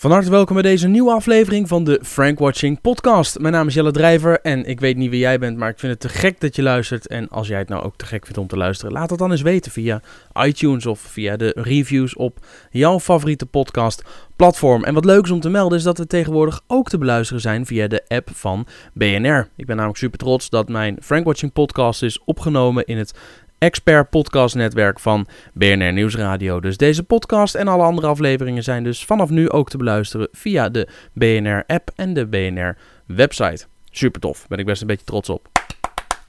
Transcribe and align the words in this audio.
Van 0.00 0.10
harte 0.10 0.30
welkom 0.30 0.54
bij 0.54 0.62
deze 0.62 0.88
nieuwe 0.88 1.12
aflevering 1.12 1.68
van 1.68 1.84
de 1.84 2.00
Frank 2.02 2.38
Watching 2.38 2.80
Podcast. 2.80 3.38
Mijn 3.38 3.52
naam 3.52 3.66
is 3.66 3.74
Jelle 3.74 3.90
Drijver 3.90 4.40
en 4.40 4.64
ik 4.64 4.80
weet 4.80 4.96
niet 4.96 5.10
wie 5.10 5.18
jij 5.18 5.38
bent, 5.38 5.56
maar 5.56 5.70
ik 5.70 5.78
vind 5.78 5.92
het 5.92 6.00
te 6.00 6.08
gek 6.08 6.40
dat 6.40 6.56
je 6.56 6.62
luistert. 6.62 7.06
En 7.06 7.28
als 7.28 7.48
jij 7.48 7.58
het 7.58 7.68
nou 7.68 7.82
ook 7.82 7.96
te 7.96 8.06
gek 8.06 8.24
vindt 8.24 8.38
om 8.38 8.46
te 8.46 8.56
luisteren, 8.56 8.92
laat 8.92 9.10
het 9.10 9.18
dan 9.18 9.30
eens 9.30 9.42
weten 9.42 9.72
via 9.72 10.02
iTunes 10.42 10.86
of 10.86 11.00
via 11.00 11.36
de 11.36 11.52
reviews 11.56 12.16
op 12.16 12.38
jouw 12.70 13.00
favoriete 13.00 13.46
podcast 13.46 14.02
platform. 14.36 14.84
En 14.84 14.94
wat 14.94 15.04
leuk 15.04 15.24
is 15.24 15.30
om 15.30 15.40
te 15.40 15.48
melden 15.48 15.78
is 15.78 15.84
dat 15.84 15.98
we 15.98 16.06
tegenwoordig 16.06 16.60
ook 16.66 16.88
te 16.88 16.98
beluisteren 16.98 17.42
zijn 17.42 17.66
via 17.66 17.86
de 17.86 18.04
app 18.08 18.30
van 18.32 18.66
BNR. 18.92 19.48
Ik 19.56 19.66
ben 19.66 19.76
namelijk 19.76 19.98
super 19.98 20.18
trots 20.18 20.50
dat 20.50 20.68
mijn 20.68 20.96
Frank 21.02 21.24
Watching 21.24 21.52
Podcast 21.52 22.02
is 22.02 22.24
opgenomen 22.24 22.86
in 22.86 22.98
het 22.98 23.14
expert 23.60 24.10
podcastnetwerk 24.10 25.00
van 25.00 25.26
BNR 25.52 25.92
Nieuwsradio. 25.92 26.60
Dus 26.60 26.76
deze 26.76 27.02
podcast 27.02 27.54
en 27.54 27.68
alle 27.68 27.82
andere 27.82 28.06
afleveringen 28.06 28.62
zijn 28.62 28.84
dus 28.84 29.04
vanaf 29.04 29.30
nu 29.30 29.50
ook 29.50 29.70
te 29.70 29.76
beluisteren 29.76 30.28
via 30.32 30.68
de 30.68 30.88
BNR 31.12 31.64
app 31.66 31.90
en 31.94 32.14
de 32.14 32.26
BNR 32.26 32.76
website. 33.06 33.66
Super 33.90 34.20
tof, 34.20 34.48
ben 34.48 34.58
ik 34.58 34.66
best 34.66 34.80
een 34.80 34.86
beetje 34.86 35.04
trots 35.04 35.28
op. 35.28 35.48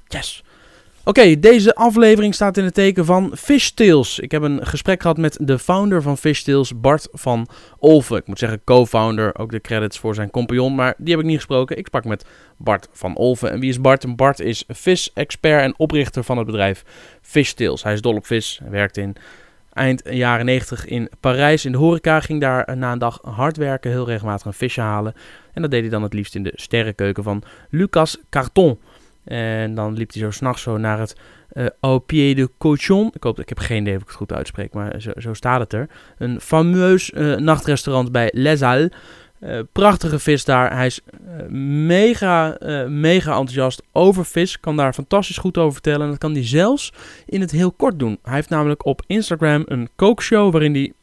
Yes! 0.07 0.43
Oké, 1.03 1.39
deze 1.39 1.75
aflevering 1.75 2.33
staat 2.33 2.57
in 2.57 2.63
het 2.63 2.73
teken 2.73 3.05
van 3.05 3.31
Fishtails. 3.37 4.19
Ik 4.19 4.31
heb 4.31 4.41
een 4.41 4.65
gesprek 4.67 5.01
gehad 5.01 5.17
met 5.17 5.37
de 5.41 5.59
founder 5.59 6.01
van 6.01 6.17
Fishtails, 6.17 6.79
Bart 6.79 7.07
van 7.11 7.47
Olven. 7.79 8.17
Ik 8.17 8.27
moet 8.27 8.39
zeggen 8.39 8.63
co-founder, 8.63 9.37
ook 9.37 9.51
de 9.51 9.61
credits 9.61 9.99
voor 9.99 10.15
zijn 10.15 10.29
compagnon, 10.29 10.75
maar 10.75 10.93
die 10.97 11.09
heb 11.13 11.19
ik 11.19 11.25
niet 11.25 11.35
gesproken. 11.35 11.77
Ik 11.77 11.87
sprak 11.87 12.05
met 12.05 12.25
Bart 12.57 12.87
van 12.91 13.15
Olven. 13.15 13.51
En 13.51 13.59
wie 13.59 13.69
is 13.69 13.81
Bart? 13.81 14.15
Bart 14.15 14.39
is 14.39 14.63
vis-expert 14.67 15.61
en 15.61 15.73
oprichter 15.77 16.23
van 16.23 16.37
het 16.37 16.45
bedrijf 16.45 16.83
Fishtails. 17.21 17.83
Hij 17.83 17.93
is 17.93 18.01
dol 18.01 18.15
op 18.15 18.25
vis, 18.25 18.61
werkt 18.69 18.97
in 18.97 19.15
eind 19.73 20.01
jaren 20.09 20.45
90 20.45 20.85
in 20.85 21.09
Parijs 21.19 21.65
in 21.65 21.71
de 21.71 21.77
horeca. 21.77 22.19
Ging 22.19 22.41
daar 22.41 22.77
na 22.77 22.91
een 22.91 22.99
dag 22.99 23.19
hard 23.23 23.57
werken, 23.57 23.91
heel 23.91 24.05
regelmatig 24.05 24.45
een 24.45 24.53
visje 24.53 24.81
halen. 24.81 25.13
En 25.53 25.61
dat 25.61 25.71
deed 25.71 25.81
hij 25.81 25.89
dan 25.89 26.03
het 26.03 26.13
liefst 26.13 26.35
in 26.35 26.43
de 26.43 26.53
sterrenkeuken 26.55 27.23
van 27.23 27.43
Lucas 27.69 28.17
Carton. 28.29 28.79
En 29.23 29.75
dan 29.75 29.93
liep 29.93 30.13
hij 30.13 30.21
zo 30.21 30.31
s'nachts 30.31 30.61
zo 30.61 30.77
naar 30.77 30.99
het 30.99 31.15
uh, 31.53 31.65
Au 31.79 31.99
Pied 31.99 32.35
de 32.35 32.49
Cochon. 32.57 33.11
Ik, 33.13 33.23
hoop, 33.23 33.39
ik 33.39 33.49
heb 33.49 33.57
geen 33.57 33.81
idee 33.81 33.95
of 33.95 34.01
ik 34.01 34.07
het 34.07 34.15
goed 34.15 34.33
uitspreek, 34.33 34.73
maar 34.73 35.01
zo, 35.01 35.11
zo 35.17 35.33
staat 35.33 35.59
het 35.59 35.73
er. 35.73 35.89
Een 36.17 36.41
fameus 36.41 37.11
uh, 37.11 37.35
nachtrestaurant 37.35 38.11
bij 38.11 38.29
Les 38.33 38.61
Halles. 38.61 38.89
Uh, 39.39 39.59
prachtige 39.71 40.19
vis 40.19 40.45
daar. 40.45 40.75
Hij 40.75 40.85
is 40.85 41.01
mega, 41.87 42.57
mega 42.87 43.31
enthousiast 43.31 43.83
over 43.91 44.25
vis. 44.25 44.59
Kan 44.59 44.75
daar 44.75 44.93
fantastisch 44.93 45.37
goed 45.37 45.57
over 45.57 45.73
vertellen. 45.73 46.01
En 46.01 46.09
dat 46.09 46.17
kan 46.17 46.33
hij 46.33 46.45
zelfs 46.45 46.93
in 47.25 47.41
het 47.41 47.51
heel 47.51 47.71
kort 47.71 47.99
doen. 47.99 48.19
Hij 48.23 48.33
heeft 48.33 48.49
namelijk 48.49 48.85
op 48.85 49.01
Instagram 49.07 49.63
een 49.65 49.89
kookshow 49.95 50.51
waarin 50.51 50.73
hij 50.73 50.93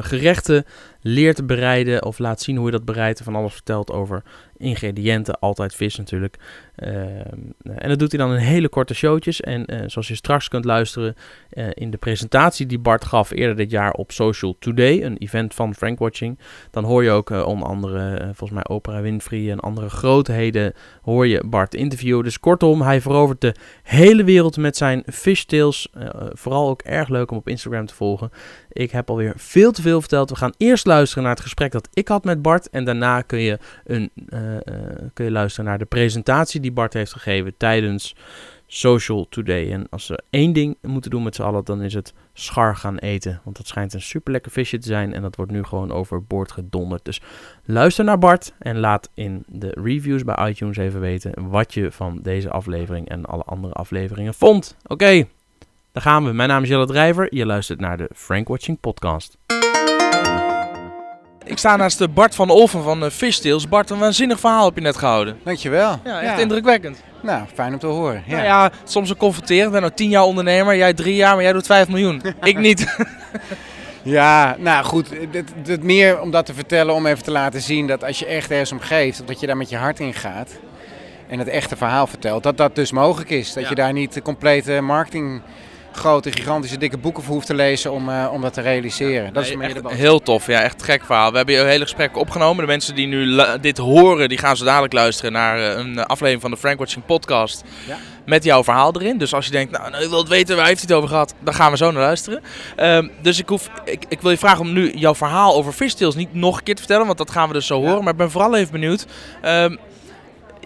gerechten 0.00 0.64
leert 1.00 1.46
bereiden 1.46 2.04
of 2.04 2.18
laat 2.18 2.40
zien 2.42 2.56
hoe 2.56 2.66
je 2.66 2.72
dat 2.72 2.84
bereidt. 2.84 3.22
Van 3.22 3.34
alles 3.34 3.52
vertelt 3.52 3.90
over 3.90 4.22
ingrediënten, 4.56 5.38
altijd 5.38 5.74
vis 5.74 5.96
natuurlijk. 5.96 6.36
Ehm, 6.76 7.40
en 7.62 7.88
dat 7.88 7.98
doet 7.98 8.12
hij 8.12 8.20
dan 8.20 8.32
in 8.32 8.38
hele 8.38 8.68
korte 8.68 8.94
showtjes. 8.94 9.40
En 9.40 9.64
uh, 9.66 9.80
zoals 9.86 10.08
je 10.08 10.14
straks 10.14 10.48
kunt 10.48 10.64
luisteren 10.64 11.14
uh, 11.52 11.66
in 11.74 11.90
de 11.90 11.96
presentatie 11.96 12.66
die 12.66 12.78
Bart 12.78 13.04
gaf 13.04 13.30
eerder 13.30 13.56
dit 13.56 13.70
jaar 13.70 13.92
op 13.92 14.12
Social 14.12 14.56
Today, 14.58 15.02
een 15.02 15.16
event 15.16 15.54
van 15.54 15.74
Frank 15.74 15.98
Watching, 15.98 16.38
dan 16.70 16.84
hoor 16.84 17.02
je 17.02 17.10
ook 17.10 17.30
onder 17.30 17.68
andere, 17.68 18.18
volgens 18.24 18.50
mij 18.50 18.66
Oprah 18.66 19.00
Winfrey 19.00 19.50
en 19.50 19.60
andere 19.60 19.90
grootheden, 19.90 20.72
hoor 21.02 21.26
je 21.26 21.44
Bart 21.46 21.74
interviewen. 21.74 22.24
Dus 22.24 22.40
kortom, 22.40 22.82
hij 22.82 23.00
verovert 23.00 23.40
de 23.40 23.54
hele 23.82 24.24
wereld 24.24 24.56
met 24.56 24.76
zijn 24.76 25.02
fishtails. 25.12 25.88
vooral 26.32 26.68
ook 26.68 26.82
erg 26.82 27.08
leuk 27.08 27.30
om 27.30 27.36
op 27.36 27.48
Instagram 27.48 27.86
te 27.86 27.94
volgen. 27.94 28.30
Ik 28.72 28.90
heb 28.90 29.10
alweer 29.10 29.32
veel 29.36 29.72
te 29.72 29.82
veel 29.82 30.00
verteld. 30.00 30.30
We 30.30 30.36
gaan 30.36 30.54
eerst 30.56 30.86
luisteren 30.86 31.22
naar 31.22 31.32
het 31.32 31.42
gesprek 31.42 31.72
dat 31.72 31.88
ik 31.92 32.08
had 32.08 32.24
met 32.24 32.42
Bart 32.42 32.70
en 32.70 32.84
daarna 32.84 33.20
kun 33.20 33.40
je 33.40 33.58
een 33.84 34.10
kun 35.12 35.24
je 35.24 35.30
luisteren 35.30 35.64
naar 35.68 35.78
de 35.78 35.84
presentatie 35.84 36.60
die 36.64 36.72
Bart 36.72 36.92
heeft 36.92 37.12
gegeven 37.12 37.54
tijdens 37.56 38.14
Social 38.66 39.26
Today. 39.28 39.72
En 39.72 39.86
als 39.90 40.08
we 40.08 40.22
één 40.30 40.52
ding 40.52 40.76
moeten 40.82 41.10
doen 41.10 41.22
met 41.22 41.34
z'n 41.34 41.42
allen, 41.42 41.64
dan 41.64 41.82
is 41.82 41.94
het 41.94 42.14
schar 42.32 42.76
gaan 42.76 42.98
eten. 42.98 43.40
Want 43.44 43.56
dat 43.56 43.66
schijnt 43.66 43.92
een 43.94 44.02
super 44.02 44.32
lekker 44.32 44.52
visje 44.52 44.78
te 44.78 44.86
zijn 44.86 45.14
en 45.14 45.22
dat 45.22 45.36
wordt 45.36 45.52
nu 45.52 45.62
gewoon 45.62 45.92
overboord 45.92 46.52
gedonderd. 46.52 47.04
Dus 47.04 47.20
luister 47.64 48.04
naar 48.04 48.18
Bart 48.18 48.52
en 48.58 48.78
laat 48.78 49.10
in 49.14 49.44
de 49.46 49.76
reviews 49.84 50.24
bij 50.24 50.48
iTunes 50.48 50.76
even 50.76 51.00
weten 51.00 51.48
wat 51.48 51.74
je 51.74 51.92
van 51.92 52.18
deze 52.22 52.50
aflevering 52.50 53.08
en 53.08 53.24
alle 53.24 53.44
andere 53.44 53.72
afleveringen 53.72 54.34
vond. 54.34 54.76
Oké, 54.86 55.26
daar 55.92 56.02
gaan 56.02 56.24
we. 56.24 56.32
Mijn 56.32 56.48
naam 56.48 56.62
is 56.62 56.68
Jelle 56.68 56.86
Drijver. 56.86 57.34
Je 57.34 57.46
luistert 57.46 57.80
naar 57.80 57.96
de 57.96 58.10
Frank 58.14 58.48
Watching 58.48 58.80
Podcast. 58.80 59.36
Ik 61.44 61.58
sta 61.58 61.76
naast 61.76 61.98
de 61.98 62.08
Bart 62.08 62.34
van 62.34 62.50
Olven 62.50 62.82
van 62.82 63.04
uh, 63.04 63.10
Fishtails. 63.10 63.68
Bart, 63.68 63.90
een 63.90 63.98
waanzinnig 63.98 64.40
verhaal 64.40 64.64
heb 64.64 64.74
je 64.74 64.80
net 64.80 64.96
gehouden. 64.96 65.38
Dankjewel. 65.44 66.00
Ja, 66.04 66.20
echt 66.20 66.40
indrukwekkend. 66.40 67.02
Nou, 67.22 67.44
fijn 67.54 67.72
om 67.72 67.78
te 67.78 67.86
horen. 67.86 68.22
Ja, 68.26 68.34
nou 68.34 68.44
ja 68.46 68.70
soms 68.84 69.10
een 69.10 69.16
confronterend. 69.16 69.66
Ik 69.66 69.72
ben 69.72 69.80
nou 69.80 69.92
tien 69.94 70.08
jaar 70.08 70.22
ondernemer, 70.22 70.76
jij 70.76 70.94
drie 70.94 71.14
jaar, 71.14 71.34
maar 71.34 71.42
jij 71.42 71.52
doet 71.52 71.66
vijf 71.66 71.88
miljoen. 71.88 72.22
ik 72.42 72.58
niet. 72.58 72.96
ja, 74.02 74.56
nou 74.58 74.84
goed. 74.84 75.10
Het, 75.32 75.52
het 75.66 75.82
meer 75.82 76.20
om 76.20 76.30
dat 76.30 76.46
te 76.46 76.54
vertellen, 76.54 76.94
om 76.94 77.06
even 77.06 77.24
te 77.24 77.30
laten 77.30 77.60
zien 77.60 77.86
dat 77.86 78.04
als 78.04 78.18
je 78.18 78.26
echt 78.26 78.50
ergens 78.50 78.72
om 78.72 78.80
geeft, 78.80 79.26
dat 79.26 79.40
je 79.40 79.46
daar 79.46 79.56
met 79.56 79.68
je 79.68 79.76
hart 79.76 80.00
in 80.00 80.14
gaat 80.14 80.50
en 81.28 81.38
het 81.38 81.48
echte 81.48 81.76
verhaal 81.76 82.06
vertelt, 82.06 82.42
dat 82.42 82.56
dat 82.56 82.74
dus 82.74 82.92
mogelijk 82.92 83.30
is. 83.30 83.52
Dat 83.52 83.68
je 83.68 83.74
daar 83.74 83.92
niet 83.92 84.12
de 84.12 84.22
complete 84.22 84.80
marketing 84.80 85.42
grote, 85.96 86.32
gigantische, 86.32 86.78
dikke 86.78 86.98
boeken 86.98 87.22
voor 87.22 87.34
hoeft 87.34 87.46
te 87.46 87.54
lezen 87.54 87.92
om, 87.92 88.08
uh, 88.08 88.28
om 88.32 88.40
dat 88.40 88.52
te 88.52 88.60
realiseren. 88.60 89.32
dat 89.32 89.44
is 89.44 89.56
echt 89.56 89.90
heel 89.90 90.20
tof. 90.20 90.46
Ja, 90.46 90.62
echt 90.62 90.82
gek 90.82 91.04
verhaal. 91.04 91.30
We 91.30 91.36
hebben 91.36 91.54
je 91.54 91.60
hele 91.60 91.82
gesprek 91.82 92.16
opgenomen. 92.16 92.64
De 92.64 92.70
mensen 92.70 92.94
die 92.94 93.06
nu 93.06 93.42
dit 93.60 93.78
horen, 93.78 94.28
die 94.28 94.38
gaan 94.38 94.56
zo 94.56 94.64
dadelijk 94.64 94.92
luisteren 94.92 95.32
naar 95.32 95.58
uh, 95.58 95.78
een 95.78 96.04
aflevering 96.04 96.40
van 96.40 96.50
de 96.50 96.56
Frank 96.56 96.78
Watching 96.78 97.04
podcast. 97.04 97.62
Ja. 97.86 97.96
Met 98.26 98.44
jouw 98.44 98.64
verhaal 98.64 98.94
erin. 98.94 99.18
Dus 99.18 99.34
als 99.34 99.44
je 99.44 99.50
denkt, 99.50 99.72
nou, 99.72 99.90
nou 99.90 100.02
ik 100.02 100.08
wil 100.08 100.18
het 100.18 100.28
weten, 100.28 100.56
waar 100.56 100.66
heeft 100.66 100.78
hij 100.78 100.88
het 100.88 100.96
over 100.96 101.08
gehad? 101.08 101.34
Dan 101.40 101.54
gaan 101.54 101.70
we 101.70 101.76
zo 101.76 101.90
naar 101.90 102.02
luisteren. 102.02 102.42
Um, 102.76 103.10
dus 103.22 103.38
ik, 103.38 103.48
hoef, 103.48 103.70
ik, 103.84 104.04
ik 104.08 104.20
wil 104.20 104.30
je 104.30 104.38
vragen 104.38 104.60
om 104.60 104.72
nu 104.72 104.92
jouw 104.94 105.14
verhaal 105.14 105.54
over 105.54 105.72
Fishtails 105.72 106.14
niet 106.14 106.34
nog 106.34 106.56
een 106.56 106.62
keer 106.62 106.74
te 106.74 106.80
vertellen. 106.80 107.06
Want 107.06 107.18
dat 107.18 107.30
gaan 107.30 107.48
we 107.48 107.54
dus 107.54 107.66
zo 107.66 107.80
horen. 107.80 108.02
Maar 108.04 108.12
ik 108.12 108.18
ben 108.18 108.30
vooral 108.30 108.56
even 108.56 108.72
benieuwd. 108.72 109.06
Um, 109.44 109.78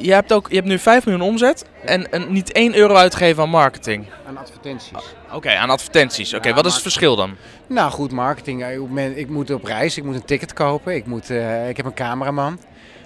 je 0.00 0.12
hebt, 0.12 0.32
ook, 0.32 0.48
je 0.48 0.54
hebt 0.54 0.66
nu 0.66 0.78
5 0.78 1.04
miljoen 1.04 1.28
omzet 1.28 1.64
en, 1.84 2.12
en 2.12 2.32
niet 2.32 2.52
1 2.52 2.74
euro 2.74 2.94
uitgegeven 2.94 3.42
aan 3.42 3.50
marketing. 3.50 4.06
Aan 4.26 4.36
advertenties. 4.36 5.14
Oké, 5.26 5.36
okay, 5.36 5.56
aan 5.56 5.70
advertenties. 5.70 6.28
Oké, 6.28 6.36
okay, 6.36 6.54
wat 6.54 6.66
is 6.66 6.72
het 6.72 6.82
verschil 6.82 7.16
dan? 7.16 7.36
Nou 7.66 7.90
goed, 7.90 8.12
marketing. 8.12 8.66
Ik 9.14 9.28
moet 9.28 9.50
op 9.50 9.64
reis, 9.64 9.96
ik 9.96 10.04
moet 10.04 10.14
een 10.14 10.24
ticket 10.24 10.52
kopen, 10.52 10.94
ik, 10.94 11.06
moet, 11.06 11.30
uh, 11.30 11.68
ik 11.68 11.76
heb 11.76 11.86
een 11.86 11.94
cameraman. 11.94 12.60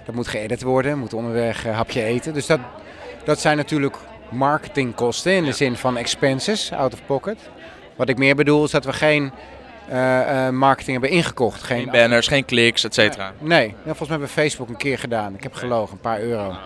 Dat 0.05 0.15
moet 0.15 0.27
geëdit 0.27 0.61
worden, 0.61 0.99
moet 0.99 1.13
onderweg 1.13 1.65
uh, 1.65 1.75
hapje 1.75 2.03
eten. 2.03 2.33
Dus 2.33 2.45
dat, 2.45 2.59
dat 3.25 3.39
zijn 3.39 3.57
natuurlijk 3.57 3.97
marketingkosten 4.29 5.33
in 5.33 5.43
de 5.43 5.51
zin 5.51 5.75
van 5.75 5.97
expenses, 5.97 6.71
out 6.71 6.93
of 6.93 7.05
pocket. 7.05 7.37
Wat 7.95 8.09
ik 8.09 8.17
meer 8.17 8.35
bedoel 8.35 8.63
is 8.63 8.71
dat 8.71 8.85
we 8.85 8.93
geen 8.93 9.31
uh, 9.91 10.49
marketing 10.49 10.99
hebben 10.99 11.17
ingekocht. 11.17 11.63
Geen, 11.63 11.81
geen 11.81 11.91
banners, 11.91 12.27
geen 12.27 12.45
kliks, 12.45 12.83
et 12.83 12.93
cetera. 12.93 13.33
Nee, 13.39 13.59
nee. 13.59 13.75
volgens 13.83 13.99
mij 13.99 14.07
hebben 14.07 14.27
we 14.27 14.33
Facebook 14.33 14.69
een 14.69 14.77
keer 14.77 14.99
gedaan. 14.99 15.35
Ik 15.35 15.43
heb 15.43 15.53
gelogen, 15.53 15.93
een 15.93 15.99
paar 15.99 16.19
euro. 16.19 16.49
Ah, 16.49 16.57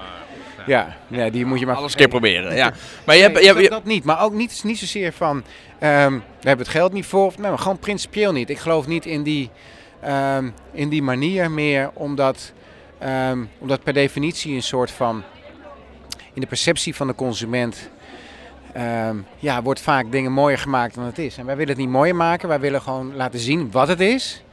ja, 0.65 0.95
ja, 1.07 1.29
die 1.29 1.45
moet 1.45 1.59
je 1.59 1.65
maar... 1.65 1.75
Alles 1.75 1.91
een 1.91 1.97
keer 1.97 2.07
proberen, 2.07 2.55
ja. 2.55 2.73
Maar 3.05 3.15
je 3.15 3.21
hebt, 3.21 3.39
je 3.39 3.53
hebt, 3.53 3.69
dat 3.69 3.83
niet, 3.83 4.03
maar 4.03 4.21
ook 4.21 4.33
niet, 4.33 4.61
niet 4.63 4.79
zozeer 4.79 5.13
van... 5.13 5.35
Um, 5.35 5.43
we 6.39 6.47
hebben 6.47 6.65
het 6.65 6.75
geld 6.75 6.93
niet 6.93 7.05
voor, 7.05 7.33
nee, 7.37 7.49
maar 7.49 7.59
gewoon 7.59 7.79
principieel 7.79 8.31
niet. 8.31 8.49
Ik 8.49 8.59
geloof 8.59 8.87
niet 8.87 9.05
in 9.05 9.23
die, 9.23 9.49
um, 10.37 10.53
in 10.71 10.89
die 10.89 11.01
manier 11.01 11.51
meer, 11.51 11.89
omdat, 11.93 12.53
um, 13.03 13.49
omdat 13.57 13.83
per 13.83 13.93
definitie 13.93 14.55
een 14.55 14.63
soort 14.63 14.91
van... 14.91 15.23
In 16.33 16.41
de 16.41 16.47
perceptie 16.47 16.95
van 16.95 17.07
de 17.07 17.15
consument 17.15 17.89
um, 18.77 19.25
ja, 19.37 19.61
wordt 19.61 19.81
vaak 19.81 20.11
dingen 20.11 20.31
mooier 20.31 20.57
gemaakt 20.57 20.95
dan 20.95 21.03
het 21.03 21.17
is. 21.17 21.37
En 21.37 21.45
wij 21.45 21.55
willen 21.55 21.71
het 21.71 21.81
niet 21.81 21.89
mooier 21.89 22.15
maken, 22.15 22.47
wij 22.47 22.59
willen 22.59 22.81
gewoon 22.81 23.15
laten 23.15 23.39
zien 23.39 23.71
wat 23.71 23.87
het 23.87 23.99
is. 23.99 24.43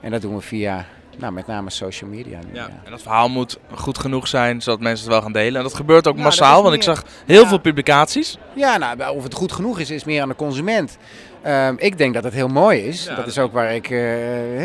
En 0.00 0.10
dat 0.10 0.20
doen 0.20 0.34
we 0.34 0.40
via 0.40 0.86
nou, 1.18 1.32
met 1.32 1.46
name 1.46 1.70
social 1.70 2.10
media. 2.10 2.38
Nu, 2.38 2.54
ja. 2.54 2.68
En 2.84 2.90
dat 2.90 3.02
verhaal 3.02 3.28
moet 3.28 3.58
goed 3.74 3.98
genoeg 3.98 4.28
zijn, 4.28 4.62
zodat 4.62 4.80
mensen 4.80 5.04
het 5.04 5.14
wel 5.14 5.22
gaan 5.22 5.32
delen. 5.32 5.56
En 5.56 5.62
dat 5.62 5.74
gebeurt 5.74 6.06
ook 6.06 6.16
massaal, 6.16 6.62
want 6.62 6.74
ik 6.74 6.82
zag 6.82 7.04
heel 7.26 7.46
veel 7.46 7.58
publicaties. 7.58 8.38
Ja, 8.54 8.76
nou, 8.76 9.16
of 9.16 9.22
het 9.22 9.34
goed 9.34 9.52
genoeg 9.52 9.78
is, 9.78 9.90
is 9.90 10.04
meer 10.04 10.22
aan 10.22 10.28
de 10.28 10.34
consument. 10.34 10.98
Um, 11.46 11.78
ik 11.78 11.98
denk 11.98 12.14
dat 12.14 12.24
het 12.24 12.32
heel 12.32 12.48
mooi 12.48 12.80
is. 12.80 13.04
dat, 13.16 13.26
is 13.26 13.38
ook 13.38 13.52
waar 13.52 13.74
ik 13.74 13.90
uh, 13.90 14.00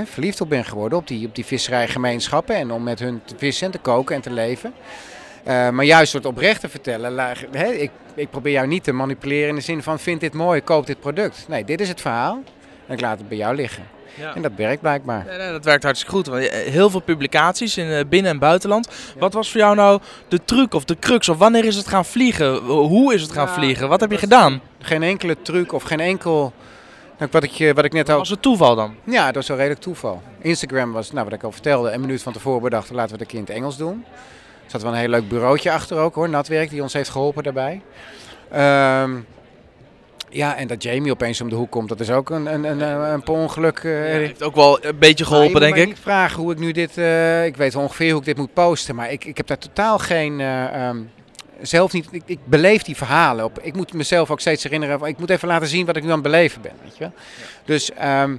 verliefd 0.06 0.42
op 0.42 0.50
ben 0.50 0.66
geworden, 0.66 0.98
op 0.98 1.08
die, 1.08 1.28
op 1.28 1.36
die 1.36 1.46
visserijgemeenschappen. 1.46 2.56
En 2.56 2.72
om 2.72 2.84
met 2.84 3.00
hun 3.00 3.22
te 3.26 3.36
vissen 3.38 3.66
en 3.66 3.72
te 3.72 3.78
koken 3.78 4.16
en 4.16 4.22
te 4.22 4.32
leven. 4.32 4.74
Uh, 5.48 5.70
maar 5.70 5.86
juist 5.86 6.12
door 6.12 6.22
het 6.22 6.30
oprecht 6.30 6.62
te 6.62 6.70
vertellen, 6.70 7.18
hè, 7.52 7.66
ik, 7.66 7.92
ik 8.16 8.30
probeer 8.30 8.52
jou 8.54 8.68
niet 8.68 8.84
te 8.84 8.92
manipuleren 8.92 9.50
in 9.50 9.56
de 9.56 9.62
zin 9.62 9.84
van 9.84 10.00
vind 10.00 10.20
dit 10.20 10.34
mooi, 10.34 10.62
koop 10.62 10.86
dit 10.86 11.00
product. 11.00 11.46
Nee, 11.48 11.64
dit 11.66 11.82
is 11.82 11.88
het 11.88 12.02
verhaal 12.02 12.44
en 12.88 12.94
ik 12.94 13.02
laat 13.02 13.18
het 13.18 13.28
bij 13.28 13.38
jou 13.38 13.56
liggen. 13.56 13.84
Ja. 14.18 14.36
En 14.36 14.42
dat 14.42 14.52
werkt 14.56 14.82
blijkbaar. 14.82 15.26
Nee, 15.28 15.38
nee, 15.38 15.52
dat 15.52 15.66
werkt 15.66 15.84
hartstikke 15.84 16.16
goed. 16.16 16.28
Want 16.28 16.48
eh, 16.48 16.72
heel 16.72 16.90
veel 16.90 17.00
publicaties 17.00 17.78
in 17.78 17.90
eh, 17.90 18.06
binnen- 18.10 18.32
en 18.32 18.40
buitenland. 18.40 18.90
Wat 19.18 19.34
was 19.34 19.52
voor 19.52 19.60
jou 19.60 19.76
nou 19.76 20.00
de 20.28 20.40
truc 20.46 20.74
of 20.74 20.86
de 20.86 21.00
crux? 21.00 21.30
Of 21.30 21.38
wanneer 21.38 21.66
is 21.66 21.76
het 21.76 21.88
gaan 21.88 22.06
vliegen? 22.06 22.56
Hoe 22.66 23.14
is 23.14 23.22
het 23.22 23.32
gaan 23.32 23.50
vliegen? 23.50 23.90
Wat 23.90 24.00
heb 24.00 24.12
je 24.12 24.18
gedaan? 24.18 24.62
Geen 24.80 25.04
enkele 25.04 25.38
truc 25.42 25.74
of 25.74 25.84
geen 25.84 26.00
enkel 26.00 26.54
Nou, 27.18 27.32
Wat 27.32 27.44
ik, 27.44 27.60
eh, 27.60 27.74
wat 27.74 27.86
ik 27.86 27.94
net 27.94 28.10
ook... 28.12 28.18
Was 28.18 28.30
het 28.30 28.42
toeval 28.42 28.76
dan? 28.76 28.96
Ja, 29.04 29.26
dat 29.26 29.36
was 29.36 29.48
wel 29.48 29.58
redelijk 29.58 29.82
toeval. 29.82 30.22
Instagram 30.42 30.92
was, 30.92 31.12
nou, 31.12 31.24
wat 31.26 31.34
ik 31.34 31.44
al 31.44 31.52
vertelde, 31.52 31.92
een 31.92 32.02
minuut 32.02 32.24
van 32.24 32.34
tevoren 32.34 32.62
bedacht, 32.62 32.90
laten 32.92 33.06
we 33.06 33.12
het 33.12 33.22
een 33.22 33.28
keer 33.28 33.40
in 33.40 33.46
het 33.46 33.56
Engels 33.56 33.78
doen. 33.78 34.06
Er 34.68 34.74
zat 34.74 34.82
wel 34.82 34.92
een 34.92 34.98
heel 34.98 35.10
leuk 35.10 35.30
bureautje 35.30 35.72
achter 35.72 35.98
ook 35.98 36.16
hoor, 36.16 36.30
Natwerk, 36.30 36.70
die 36.70 36.82
ons 36.82 36.94
heeft 36.94 37.10
geholpen 37.10 37.44
daarbij. 37.44 37.82
Ehm, 38.52 39.12
ja, 40.30 40.56
en 40.56 40.68
dat 40.68 40.84
Jamie 40.84 41.12
opeens 41.12 41.42
om 41.42 41.50
de 41.50 41.56
hoek 41.56 41.72
komt, 41.72 41.90
dat 41.90 42.00
is 42.00 42.12
ook 42.12 42.30
een, 42.30 42.54
een, 42.54 42.64
een, 42.64 42.82
een 42.82 43.24
per 43.24 43.34
ongeluk. 43.34 43.78
eh, 43.78 43.92
heeft 43.92 44.44
ook 44.44 44.56
wel 44.56 44.86
een 44.86 44.98
beetje 44.98 45.24
je 45.24 45.30
geholpen, 45.30 45.60
denk 45.60 45.74
mij 45.74 45.82
ik. 45.82 45.88
niet 45.88 46.00
vragen 46.00 46.42
hoe 46.42 46.52
ik 46.52 46.60
nu 46.60 46.72
dit, 46.72 46.98
eh, 46.98 47.46
ik 47.46 47.58
weet 47.58 47.76
ongeveer 47.76 48.10
hoe 48.12 48.20
ik 48.20 48.26
dit 48.26 48.38
moet 48.38 48.54
posten, 48.54 48.96
maar 48.96 49.12
ik, 49.12 49.26
ik 49.26 49.38
heb 49.38 49.48
daar 49.48 49.58
totaal 49.58 50.00
geen, 50.00 50.40
eh, 50.40 50.88
ehm, 50.88 50.98
zelf 51.62 51.94
niet, 51.94 52.08
ik, 52.12 52.22
ik 52.26 52.40
beleef 52.46 52.84
die 52.84 52.96
verhalen. 52.96 53.46
Op, 53.46 53.60
ik 53.60 53.76
moet 53.76 53.94
mezelf 53.94 54.32
ook 54.32 54.40
steeds 54.40 54.64
herinneren, 54.64 55.02
ik 55.02 55.18
moet 55.18 55.30
even 55.30 55.48
laten 55.48 55.68
zien 55.68 55.86
wat 55.86 55.96
ik 55.96 56.04
nu 56.04 56.10
aan 56.10 56.14
het 56.14 56.24
beleven 56.24 56.62
ben, 56.62 56.74
weet 56.84 56.98
je 56.98 57.00
wel. 57.00 57.14
Dus 57.66 57.92
ehm, 57.94 58.38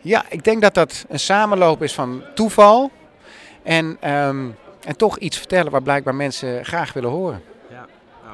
ja, 0.00 0.24
ik 0.28 0.44
denk 0.44 0.62
dat 0.62 0.74
dat 0.74 1.04
een 1.08 1.20
samenloop 1.20 1.82
is 1.82 1.94
van 1.94 2.22
toeval 2.34 2.90
en, 3.62 3.96
en 4.84 4.96
toch 4.96 5.18
iets 5.18 5.38
vertellen 5.38 5.72
waar 5.72 5.82
blijkbaar 5.82 6.14
mensen 6.14 6.64
graag 6.64 6.92
willen 6.92 7.10
horen. 7.10 7.42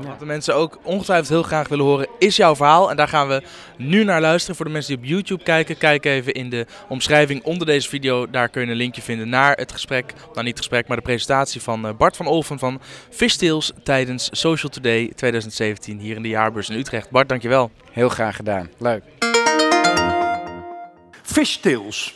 Nou, 0.01 0.09
wat 0.09 0.19
de 0.19 0.27
mensen 0.27 0.55
ook 0.55 0.79
ongetwijfeld 0.83 1.29
heel 1.29 1.43
graag 1.43 1.69
willen 1.69 1.85
horen, 1.85 2.09
is 2.19 2.37
jouw 2.37 2.57
verhaal. 2.57 2.91
En 2.91 2.97
daar 2.97 3.09
gaan 3.09 3.29
we 3.29 3.43
nu 3.77 4.05
naar 4.05 4.21
luisteren. 4.21 4.57
Voor 4.57 4.65
de 4.65 4.71
mensen 4.71 4.97
die 4.97 5.05
op 5.05 5.11
YouTube 5.11 5.43
kijken, 5.43 5.79
kijk 5.79 6.05
even 6.05 6.33
in 6.33 6.51
de 6.51 6.67
omschrijving 6.89 7.45
onder 7.45 7.67
deze 7.67 7.89
video. 7.89 8.31
Daar 8.31 8.49
kun 8.49 8.63
je 8.63 8.71
een 8.71 8.77
linkje 8.77 9.03
vinden 9.03 9.29
naar 9.29 9.57
het 9.57 9.73
gesprek, 9.73 10.13
nou 10.17 10.37
niet 10.37 10.47
het 10.47 10.59
gesprek, 10.59 10.89
maar 10.89 10.97
de 10.97 11.03
presentatie 11.03 11.63
van 11.63 11.87
eh, 11.87 11.95
Bart 11.95 12.17
van 12.17 12.27
Olven 12.27 12.59
van 12.59 12.81
Fishtails 13.11 13.73
tijdens 13.83 14.29
Social 14.33 14.73
Today 14.73 15.13
2017 15.15 15.99
hier 15.99 16.17
in 16.17 16.23
de 16.23 16.29
jaarbeurs 16.29 16.69
in 16.69 16.79
Utrecht. 16.79 17.11
Bart, 17.11 17.29
dankjewel. 17.29 17.71
Heel 17.93 18.09
graag 18.09 18.37
gedaan. 18.37 18.71
Leuk. 18.79 19.03
Fishtails 21.23 22.15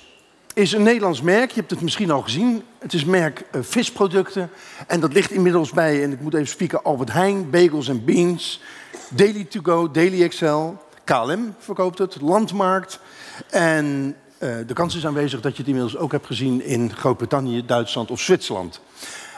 is 0.54 0.72
een 0.72 0.82
Nederlands 0.82 1.22
merk. 1.22 1.50
Je 1.50 1.58
hebt 1.58 1.70
het 1.70 1.80
misschien 1.80 2.10
al 2.10 2.22
gezien. 2.22 2.62
Het 2.80 2.92
is 2.92 3.04
merk 3.04 3.44
eh, 3.50 3.60
visproducten. 3.62 4.50
En 4.86 5.00
dat 5.00 5.12
ligt 5.12 5.30
inmiddels 5.30 5.70
bij, 5.70 6.02
en 6.02 6.12
ik 6.12 6.20
moet 6.20 6.34
even 6.34 6.46
spieken, 6.46 6.82
Albert 6.82 7.12
Heijn, 7.12 7.50
Bagels 7.50 7.88
en 7.88 8.04
Beans, 8.04 8.62
Daily 9.08 9.44
To 9.44 9.60
Go, 9.62 9.90
Daily 9.90 10.28
XL, 10.28 10.68
KLM 11.04 11.54
verkoopt 11.58 11.98
het, 11.98 12.20
Landmarkt. 12.20 13.00
En 13.50 14.16
eh, 14.38 14.56
de 14.66 14.74
kans 14.74 14.96
is 14.96 15.06
aanwezig 15.06 15.40
dat 15.40 15.52
je 15.52 15.58
het 15.58 15.66
inmiddels 15.66 15.96
ook 15.96 16.12
hebt 16.12 16.26
gezien 16.26 16.64
in 16.64 16.94
Groot-Brittannië, 16.94 17.66
Duitsland 17.66 18.10
of 18.10 18.20
Zwitserland. 18.20 18.80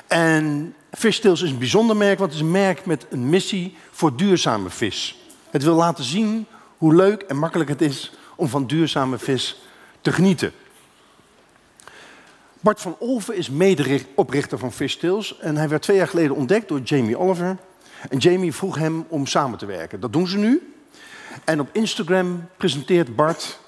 En 0.07 0.75
Fishtails 0.91 1.43
is 1.43 1.51
een 1.51 1.59
bijzonder 1.59 1.97
merk, 1.97 2.19
want 2.19 2.31
het 2.33 2.41
is 2.41 2.47
een 2.47 2.53
merk 2.53 2.87
met 2.87 3.07
een 3.11 3.29
missie 3.29 3.77
voor 3.91 4.17
duurzame 4.17 4.71
vis. 4.71 5.19
Het 5.51 5.63
wil 5.63 5.75
laten 5.75 6.05
zien 6.05 6.47
hoe 6.79 6.95
leuk 6.95 7.23
en 7.23 7.37
makkelijk 7.37 7.71
het 7.71 7.81
is 7.81 8.13
om 8.37 8.49
van 8.49 8.67
duurzame 8.67 9.19
vis 9.19 9.63
te 10.01 10.13
genieten. 10.13 10.53
Bart 12.63 12.81
van 12.81 12.97
Olven 12.99 13.37
is 13.37 13.51
mede-oprichter 13.51 14.59
van 14.59 14.73
Fishtails 14.73 15.39
en 15.39 15.57
hij 15.57 15.69
werd 15.69 15.83
twee 15.83 15.97
jaar 15.97 16.09
geleden 16.09 16.37
ontdekt 16.37 16.69
door 16.69 16.81
Jamie 16.81 17.19
Oliver. 17.19 17.57
En 18.09 18.19
Jamie 18.19 18.53
vroeg 18.53 18.77
hem 18.77 19.07
om 19.09 19.27
samen 19.27 19.59
te 19.59 19.67
werken. 19.67 20.01
Dat 20.01 20.13
doen 20.13 20.29
ze 20.29 20.39
nu. 20.39 20.75
En 21.45 21.61
op 21.61 21.69
Instagram 21.73 22.49
presenteert 22.57 23.17
Bart 23.17 23.59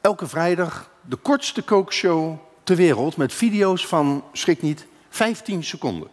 elke 0.00 0.26
vrijdag 0.26 0.90
de 1.00 1.16
kortste 1.16 1.62
kookshow 1.62 2.36
ter 2.62 2.76
wereld 2.76 3.16
met 3.16 3.32
video's 3.32 3.86
van, 3.86 4.24
schrik 4.32 4.62
niet, 4.62 4.86
15 5.08 5.64
seconden. 5.64 6.08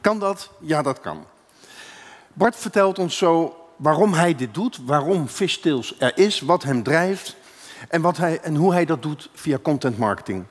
Kan 0.00 0.18
dat? 0.18 0.50
Ja, 0.60 0.82
dat 0.82 1.00
kan. 1.00 1.24
Bart 2.32 2.56
vertelt 2.56 2.98
ons 2.98 3.16
zo 3.16 3.56
waarom 3.76 4.12
hij 4.12 4.34
dit 4.34 4.54
doet, 4.54 4.78
waarom 4.84 5.28
Fishtails 5.28 5.94
er 5.98 6.18
is, 6.18 6.40
wat 6.40 6.62
hem 6.62 6.82
drijft 6.82 7.36
en, 7.88 8.00
wat 8.00 8.16
hij, 8.16 8.40
en 8.40 8.54
hoe 8.54 8.72
hij 8.72 8.84
dat 8.84 9.02
doet 9.02 9.30
via 9.34 9.58
content 9.62 9.98
marketing. 9.98 10.44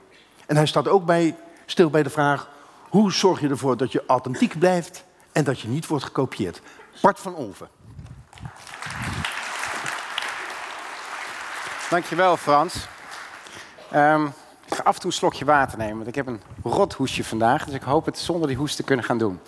En 0.50 0.56
hij 0.56 0.66
staat 0.66 0.88
ook 0.88 1.06
bij, 1.06 1.36
stil 1.66 1.90
bij 1.90 2.04
de 2.04 2.10
vraag, 2.10 2.50
hoe 2.90 3.12
zorg 3.12 3.40
je 3.40 3.50
ervoor 3.50 3.78
dat 3.78 3.92
je 3.92 4.04
authentiek 4.08 4.60
blijft 4.60 5.04
en 5.32 5.44
dat 5.44 5.60
je 5.60 5.68
niet 5.68 5.88
wordt 5.88 6.04
gekopieerd. 6.04 6.62
Bart 7.02 7.20
van 7.20 7.36
Olven. 7.36 7.70
Dankjewel 11.90 12.38
Frans. 12.38 12.88
Ehm, 13.92 14.26
ik 14.66 14.76
ga 14.76 14.84
af 14.84 14.94
en 14.94 15.02
toe 15.02 15.10
een 15.10 15.18
slokje 15.18 15.46
water 15.46 15.78
nemen, 15.78 15.96
want 15.96 16.08
ik 16.08 16.16
heb 16.16 16.28
een 16.28 16.42
rot 16.64 16.94
hoestje 16.94 17.24
vandaag. 17.24 17.66
Dus 17.66 17.74
ik 17.74 17.82
hoop 17.82 18.06
het 18.06 18.18
zonder 18.18 18.48
die 18.48 18.58
hoest 18.58 18.76
te 18.76 18.84
kunnen 18.84 19.06
gaan 19.06 19.18
doen. 19.18 19.40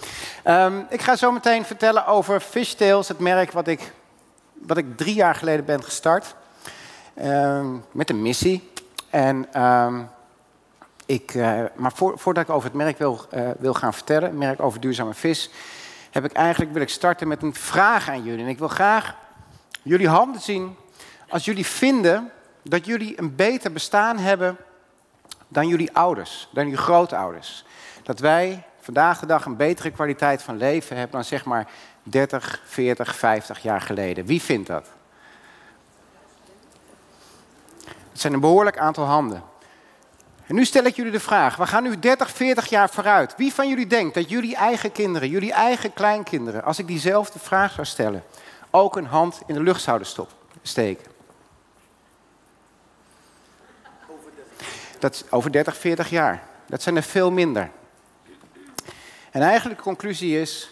Ehm, 0.44 0.81
ik 0.89 1.01
ga 1.01 1.15
zo 1.15 1.31
meteen 1.31 1.65
vertellen 1.65 2.06
over 2.06 2.39
Fishtails, 2.39 3.07
het 3.07 3.19
merk 3.19 3.51
wat 3.51 3.68
ik, 3.68 3.94
wat 4.53 4.77
ik 4.77 4.98
drie 4.98 5.15
jaar 5.15 5.36
geleden 5.36 5.65
ben 5.65 5.83
gestart. 5.83 6.36
Ehm, 7.13 7.75
met 7.92 8.09
een 8.09 8.21
missie. 8.21 8.71
En, 9.09 9.48
ik, 11.12 11.34
eh, 11.34 11.63
maar 11.75 11.92
voor, 11.94 12.19
voordat 12.19 12.44
ik 12.44 12.50
over 12.50 12.69
het 12.69 12.78
merk 12.78 12.98
wil, 12.98 13.25
eh, 13.30 13.50
wil 13.60 13.74
gaan 13.74 13.94
vertellen, 13.94 14.30
het 14.30 14.38
merk 14.38 14.62
over 14.62 14.80
duurzame 14.80 15.13
vis, 15.13 15.50
heb 16.12 16.25
ik 16.25 16.31
eigenlijk, 16.31 16.74
wil 16.74 16.81
ik 16.81 16.90
starten 16.90 17.28
met 17.28 17.42
een 17.42 17.54
vraag 17.54 18.10
aan 18.10 18.24
jullie. 18.24 18.44
En 18.44 18.50
ik 18.50 18.60
wil 18.60 18.68
graag 18.68 19.16
jullie 19.81 20.08
handen 20.08 20.42
zien 20.42 20.75
als 21.30 21.46
jullie 21.46 21.66
vinden 21.66 22.31
dat 22.63 22.86
jullie 22.86 23.19
een 23.19 23.36
beter 23.36 23.72
bestaan 23.72 24.18
hebben 24.18 24.58
dan 25.48 25.68
jullie 25.68 25.96
ouders, 25.96 26.50
dan 26.52 26.63
jullie 26.63 26.80
grootouders. 26.80 27.66
Dat 28.04 28.19
wij 28.19 28.63
vandaag 28.80 29.19
de 29.19 29.25
dag 29.25 29.46
een 29.46 29.56
betere 29.56 29.92
kwaliteit 29.92 30.44
van 30.44 30.58
leven 30.58 30.96
hebben 30.96 31.16
dan 31.16 31.25
zeg 31.25 31.46
maar 31.46 31.68
30, 32.04 32.62
40, 32.66 33.16
50 33.16 33.60
jaar 33.60 33.81
geleden. 33.81 34.25
Wie 34.25 34.42
vindt 34.42 34.68
dat? 34.68 34.88
Het 38.12 38.22
zijn 38.22 38.34
een 38.34 38.40
behoorlijk 38.40 38.78
aantal 38.78 39.06
handen. 39.06 39.50
En 40.51 40.57
nu 40.57 40.65
stel 40.65 40.83
ik 40.83 40.95
jullie 40.95 41.12
de 41.12 41.19
vraag, 41.19 41.56
we 41.56 41.68
gaan 41.68 41.83
nu 41.83 42.00
30, 42.00 42.31
40 42.31 42.69
jaar 42.69 42.89
vooruit. 42.89 43.33
Wie 43.38 43.53
van 43.53 43.69
jullie 43.69 43.88
denkt 43.88 44.13
dat 44.13 44.30
jullie 44.30 44.56
eigen 44.56 44.92
kinderen, 44.92 45.30
jullie 45.30 45.53
eigen 45.53 45.94
kleinkinderen, 45.94 46.63
als 46.63 46.80
ik 46.80 46.88
diezelfde 46.88 47.39
vraag 47.39 47.71
zou 47.71 47.88
stellen, 47.88 48.24
ook 48.69 48.95
een 48.95 49.06
hand 49.06 49.42
in 49.45 49.53
de 49.53 49.62
lucht 49.62 49.81
zouden 49.81 50.07
stop, 50.07 50.31
steken? 50.62 51.12
Dat 55.00 55.25
over 55.30 55.51
30, 55.51 55.77
40 55.77 56.09
jaar. 56.09 56.44
Dat 56.65 56.81
zijn 56.81 56.95
er 56.95 57.03
veel 57.03 57.31
minder. 57.31 57.71
En 59.31 59.42
eigenlijk 59.42 59.77
de 59.77 59.83
conclusie 59.83 60.39
is 60.39 60.69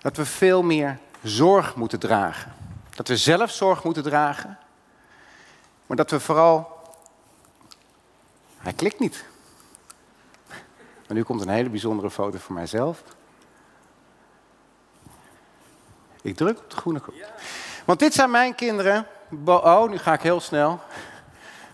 dat 0.00 0.16
we 0.16 0.24
veel 0.24 0.62
meer 0.62 0.98
zorg 1.22 1.74
moeten 1.74 1.98
dragen. 1.98 2.52
Dat 2.94 3.08
we 3.08 3.16
zelf 3.16 3.50
zorg 3.50 3.84
moeten 3.84 4.02
dragen. 4.02 4.58
Maar 5.86 5.96
dat 5.96 6.10
we 6.10 6.20
vooral. 6.20 6.75
Hij 8.66 8.74
klikt 8.74 8.98
niet. 8.98 9.24
Maar 11.06 11.16
nu 11.16 11.22
komt 11.22 11.40
een 11.40 11.48
hele 11.48 11.68
bijzondere 11.68 12.10
foto 12.10 12.38
van 12.38 12.54
mijzelf. 12.54 13.02
Ik 16.22 16.36
druk 16.36 16.58
op 16.58 16.70
de 16.70 16.76
groene 16.76 17.00
knop. 17.00 17.14
Want 17.84 17.98
dit 17.98 18.14
zijn 18.14 18.30
mijn 18.30 18.54
kinderen. 18.54 19.06
Bo- 19.28 19.56
oh, 19.56 19.90
nu 19.90 19.98
ga 19.98 20.12
ik 20.12 20.20
heel 20.20 20.40
snel. 20.40 20.80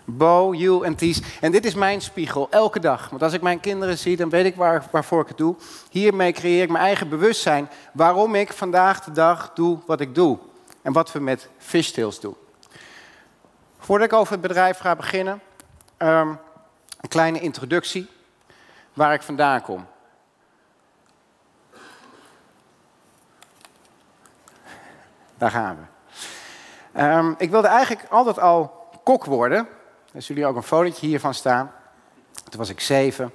Bo, 0.04 0.54
Jules 0.54 0.86
en 0.86 0.94
Ties. 0.94 1.20
En 1.40 1.52
dit 1.52 1.64
is 1.64 1.74
mijn 1.74 2.00
spiegel, 2.00 2.50
elke 2.50 2.80
dag. 2.80 3.08
Want 3.08 3.22
als 3.22 3.32
ik 3.32 3.42
mijn 3.42 3.60
kinderen 3.60 3.98
zie, 3.98 4.16
dan 4.16 4.28
weet 4.30 4.44
ik 4.44 4.56
waar, 4.56 4.88
waarvoor 4.90 5.22
ik 5.22 5.28
het 5.28 5.36
doe. 5.36 5.56
Hiermee 5.90 6.32
creëer 6.32 6.62
ik 6.62 6.70
mijn 6.70 6.84
eigen 6.84 7.08
bewustzijn 7.08 7.70
waarom 7.92 8.34
ik 8.34 8.52
vandaag 8.52 9.04
de 9.04 9.12
dag 9.12 9.52
doe 9.54 9.78
wat 9.86 10.00
ik 10.00 10.14
doe. 10.14 10.38
En 10.82 10.92
wat 10.92 11.12
we 11.12 11.20
met 11.20 11.48
Fishtails 11.58 12.20
doen. 12.20 12.36
Voordat 13.78 14.06
ik 14.06 14.18
over 14.18 14.32
het 14.32 14.42
bedrijf 14.42 14.78
ga 14.78 14.96
beginnen, 14.96 15.40
ehm, 15.96 16.34
een 17.02 17.08
kleine 17.08 17.40
introductie 17.40 18.08
waar 18.92 19.14
ik 19.14 19.22
vandaan 19.22 19.62
kom. 19.62 19.86
Daar 25.36 25.50
gaan 25.50 25.76
we. 25.76 25.82
Ehm, 26.98 27.34
ik 27.38 27.50
wilde 27.50 27.68
eigenlijk 27.68 28.10
altijd 28.10 28.38
al 28.38 28.90
kok 29.04 29.24
worden. 29.24 29.68
Er 30.12 30.22
zullen 30.22 30.48
ook 30.48 30.56
een 30.56 30.62
fotootje 30.62 31.06
hiervan 31.06 31.34
staan. 31.34 31.72
Toen 32.48 32.58
was 32.58 32.68
ik 32.68 32.80
zeven. 32.80 33.32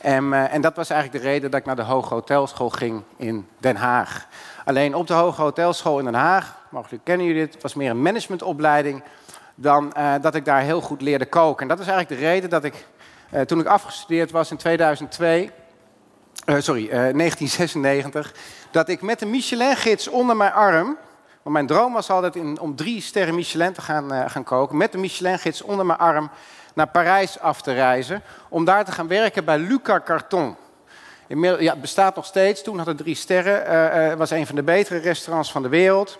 En, 0.00 0.32
eh, 0.32 0.54
en 0.54 0.60
dat 0.60 0.76
was 0.76 0.90
eigenlijk 0.90 1.22
de 1.22 1.28
reden 1.30 1.50
dat 1.50 1.60
ik 1.60 1.66
naar 1.66 1.76
de 1.76 1.82
Hoge 1.82 2.14
Hotelschool 2.14 2.70
ging 2.70 3.02
in 3.16 3.48
Den 3.58 3.76
Haag. 3.76 4.26
Alleen 4.64 4.94
op 4.94 5.06
de 5.06 5.14
Hoge 5.14 5.42
Hotelschool 5.42 5.98
in 5.98 6.04
Den 6.04 6.14
Haag, 6.14 6.58
mogelijk 6.68 7.04
kennen 7.04 7.26
jullie 7.26 7.46
dit, 7.46 7.62
was 7.62 7.74
meer 7.74 7.90
een 7.90 8.02
managementopleiding 8.02 9.02
dan 9.54 9.92
eh, 9.92 10.14
dat 10.20 10.34
ik 10.34 10.44
daar 10.44 10.60
heel 10.60 10.80
goed 10.80 11.02
leerde 11.02 11.26
koken. 11.26 11.62
En 11.62 11.68
dat 11.68 11.78
is 11.80 11.86
eigenlijk 11.86 12.20
de 12.20 12.26
reden 12.26 12.50
dat 12.50 12.64
ik, 12.64 12.86
eh, 13.30 13.40
toen 13.40 13.60
ik 13.60 13.66
afgestudeerd 13.66 14.30
was 14.30 14.50
in 14.50 14.56
2002, 14.56 15.50
eh, 16.44 16.56
sorry, 16.58 16.88
eh, 16.88 17.14
1996, 17.14 18.34
dat 18.70 18.88
ik 18.88 19.02
met 19.02 19.22
een 19.22 19.30
Michelin-gids 19.30 20.08
onder 20.08 20.36
mijn 20.36 20.52
arm, 20.52 20.96
want 21.42 21.58
mijn 21.58 21.66
droom 21.66 21.92
was 21.92 22.10
altijd 22.10 22.36
in, 22.36 22.60
om 22.60 22.76
drie 22.76 23.00
sterren 23.00 23.34
Michelin 23.34 23.72
te 23.72 23.80
gaan, 23.80 24.12
eh, 24.12 24.24
gaan 24.26 24.44
koken, 24.44 24.76
met 24.76 24.92
de 24.92 24.98
Michelin-gids 24.98 25.62
onder 25.62 25.86
mijn 25.86 25.98
arm 25.98 26.30
naar 26.74 26.88
Parijs 26.88 27.40
af 27.40 27.62
te 27.62 27.72
reizen, 27.72 28.22
om 28.48 28.64
daar 28.64 28.84
te 28.84 28.92
gaan 28.92 29.08
werken 29.08 29.44
bij 29.44 29.58
Luca 29.58 30.00
Carton. 30.04 30.56
Ja, 31.28 31.72
het 31.72 31.80
bestaat 31.80 32.16
nog 32.16 32.24
steeds. 32.24 32.62
Toen 32.62 32.78
had 32.78 32.86
het 32.86 32.96
drie 32.96 33.14
sterren. 33.14 33.66
eh, 33.66 34.10
eh, 34.10 34.18
was 34.18 34.30
een 34.30 34.46
van 34.46 34.56
de 34.56 34.62
betere 34.62 34.98
restaurants 34.98 35.52
van 35.52 35.62
de 35.62 35.68
wereld. 35.68 36.18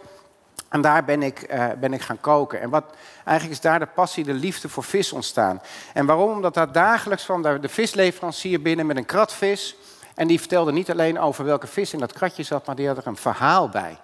En 0.68 0.80
daar 0.80 1.04
ben 1.04 1.22
ik, 1.22 1.42
eh, 1.42 1.66
ben 1.80 1.92
ik 1.92 2.00
gaan 2.00 2.20
koken. 2.20 2.60
En 2.60 2.70
wat, 2.70 2.84
eigenlijk 3.24 3.58
is 3.58 3.64
daar 3.64 3.78
de 3.78 3.86
passie, 3.86 4.24
de 4.24 4.32
liefde 4.32 4.68
voor 4.68 4.82
vis 4.84 5.12
ontstaan. 5.12 5.60
En 5.92 6.06
waarom? 6.06 6.30
Omdat 6.30 6.54
daar 6.54 6.72
dagelijks 6.72 7.26
daar 7.42 7.60
de 7.60 7.68
visleverancier 7.68 8.62
binnen 8.62 8.86
met 8.86 8.96
een 8.96 9.04
krat 9.04 9.34
vis. 9.34 9.76
En 10.14 10.26
die 10.26 10.38
vertelde 10.38 10.72
niet 10.72 10.90
alleen 10.90 11.18
over 11.18 11.44
welke 11.44 11.66
vis 11.66 11.92
in 11.92 11.98
dat 11.98 12.12
kratje 12.12 12.42
zat, 12.42 12.66
maar 12.66 12.76
die 12.76 12.86
had 12.86 12.96
er 12.96 13.06
een 13.06 13.16
verhaal 13.16 13.68
bij. 13.68 13.98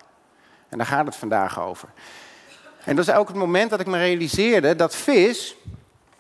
En 0.68 0.78
daar 0.78 0.86
gaat 0.86 1.06
het 1.06 1.16
vandaag 1.16 1.60
over. 1.60 1.88
En 2.84 2.96
dat 2.96 3.08
is 3.08 3.14
ook 3.14 3.28
het 3.28 3.36
moment 3.36 3.70
dat 3.70 3.80
ik 3.80 3.86
me 3.86 3.98
realiseerde 3.98 4.76
dat 4.76 4.96
vis 4.96 5.56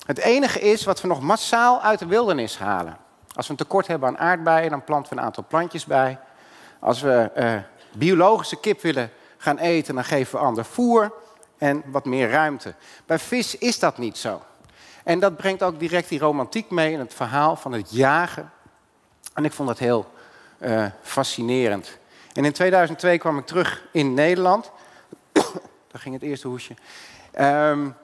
het 0.06 0.18
enige 0.18 0.60
is 0.60 0.84
wat 0.84 1.00
we 1.00 1.08
nog 1.08 1.20
massaal 1.20 1.82
uit 1.82 1.98
de 1.98 2.06
wildernis 2.06 2.58
halen. 2.58 2.96
Als 3.34 3.46
we 3.46 3.52
een 3.52 3.58
tekort 3.58 3.86
hebben 3.86 4.08
aan 4.08 4.18
aardbeien, 4.18 4.70
dan 4.70 4.84
planten 4.84 5.12
we 5.12 5.18
een 5.18 5.24
aantal 5.24 5.44
plantjes 5.48 5.84
bij. 5.84 6.18
Als 6.78 7.00
we 7.00 7.30
uh, 7.36 7.54
biologische 7.98 8.60
kip 8.60 8.80
willen 8.80 9.10
gaan 9.42 9.58
eten, 9.58 9.94
dan 9.94 10.04
geven 10.04 10.38
we 10.38 10.44
ander 10.44 10.64
voer 10.64 11.12
en 11.58 11.82
wat 11.86 12.04
meer 12.04 12.30
ruimte. 12.30 12.74
Bij 13.06 13.18
vis 13.18 13.58
is 13.58 13.78
dat 13.78 13.98
niet 13.98 14.18
zo. 14.18 14.42
En 15.04 15.20
dat 15.20 15.36
brengt 15.36 15.62
ook 15.62 15.78
direct 15.78 16.08
die 16.08 16.18
romantiek 16.18 16.70
mee 16.70 16.92
in 16.92 16.98
het 16.98 17.14
verhaal 17.14 17.56
van 17.56 17.72
het 17.72 17.90
jagen. 17.90 18.52
En 19.34 19.44
ik 19.44 19.52
vond 19.52 19.68
dat 19.68 19.78
heel 19.78 20.12
uh, 20.58 20.86
fascinerend. 21.02 21.98
En 22.32 22.44
in 22.44 22.52
2002 22.52 23.18
kwam 23.18 23.38
ik 23.38 23.46
terug 23.46 23.84
in 23.92 24.14
Nederland. 24.14 24.70
Daar 25.90 26.00
ging 26.00 26.14
het 26.14 26.24
eerste 26.24 26.48
hoesje. 26.48 26.74
Um, 27.40 27.94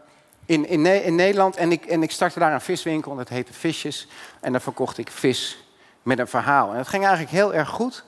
in, 0.46 0.66
in, 0.66 1.14
Nederland 1.14 1.56
en 1.56 1.72
ik, 1.72 1.86
en 1.86 2.02
ik 2.02 2.10
startte 2.10 2.38
daar 2.38 2.52
een 2.52 2.60
viswinkel, 2.60 3.16
dat 3.16 3.28
heette 3.28 3.52
Visjes. 3.52 4.08
En 4.40 4.52
daar 4.52 4.60
verkocht 4.60 4.98
ik 4.98 5.10
vis 5.10 5.64
met 6.02 6.18
een 6.18 6.28
verhaal. 6.28 6.70
En 6.70 6.76
het 6.76 6.88
ging 6.88 7.02
eigenlijk 7.02 7.32
heel 7.32 7.54
erg 7.54 7.68
goed. 7.68 8.04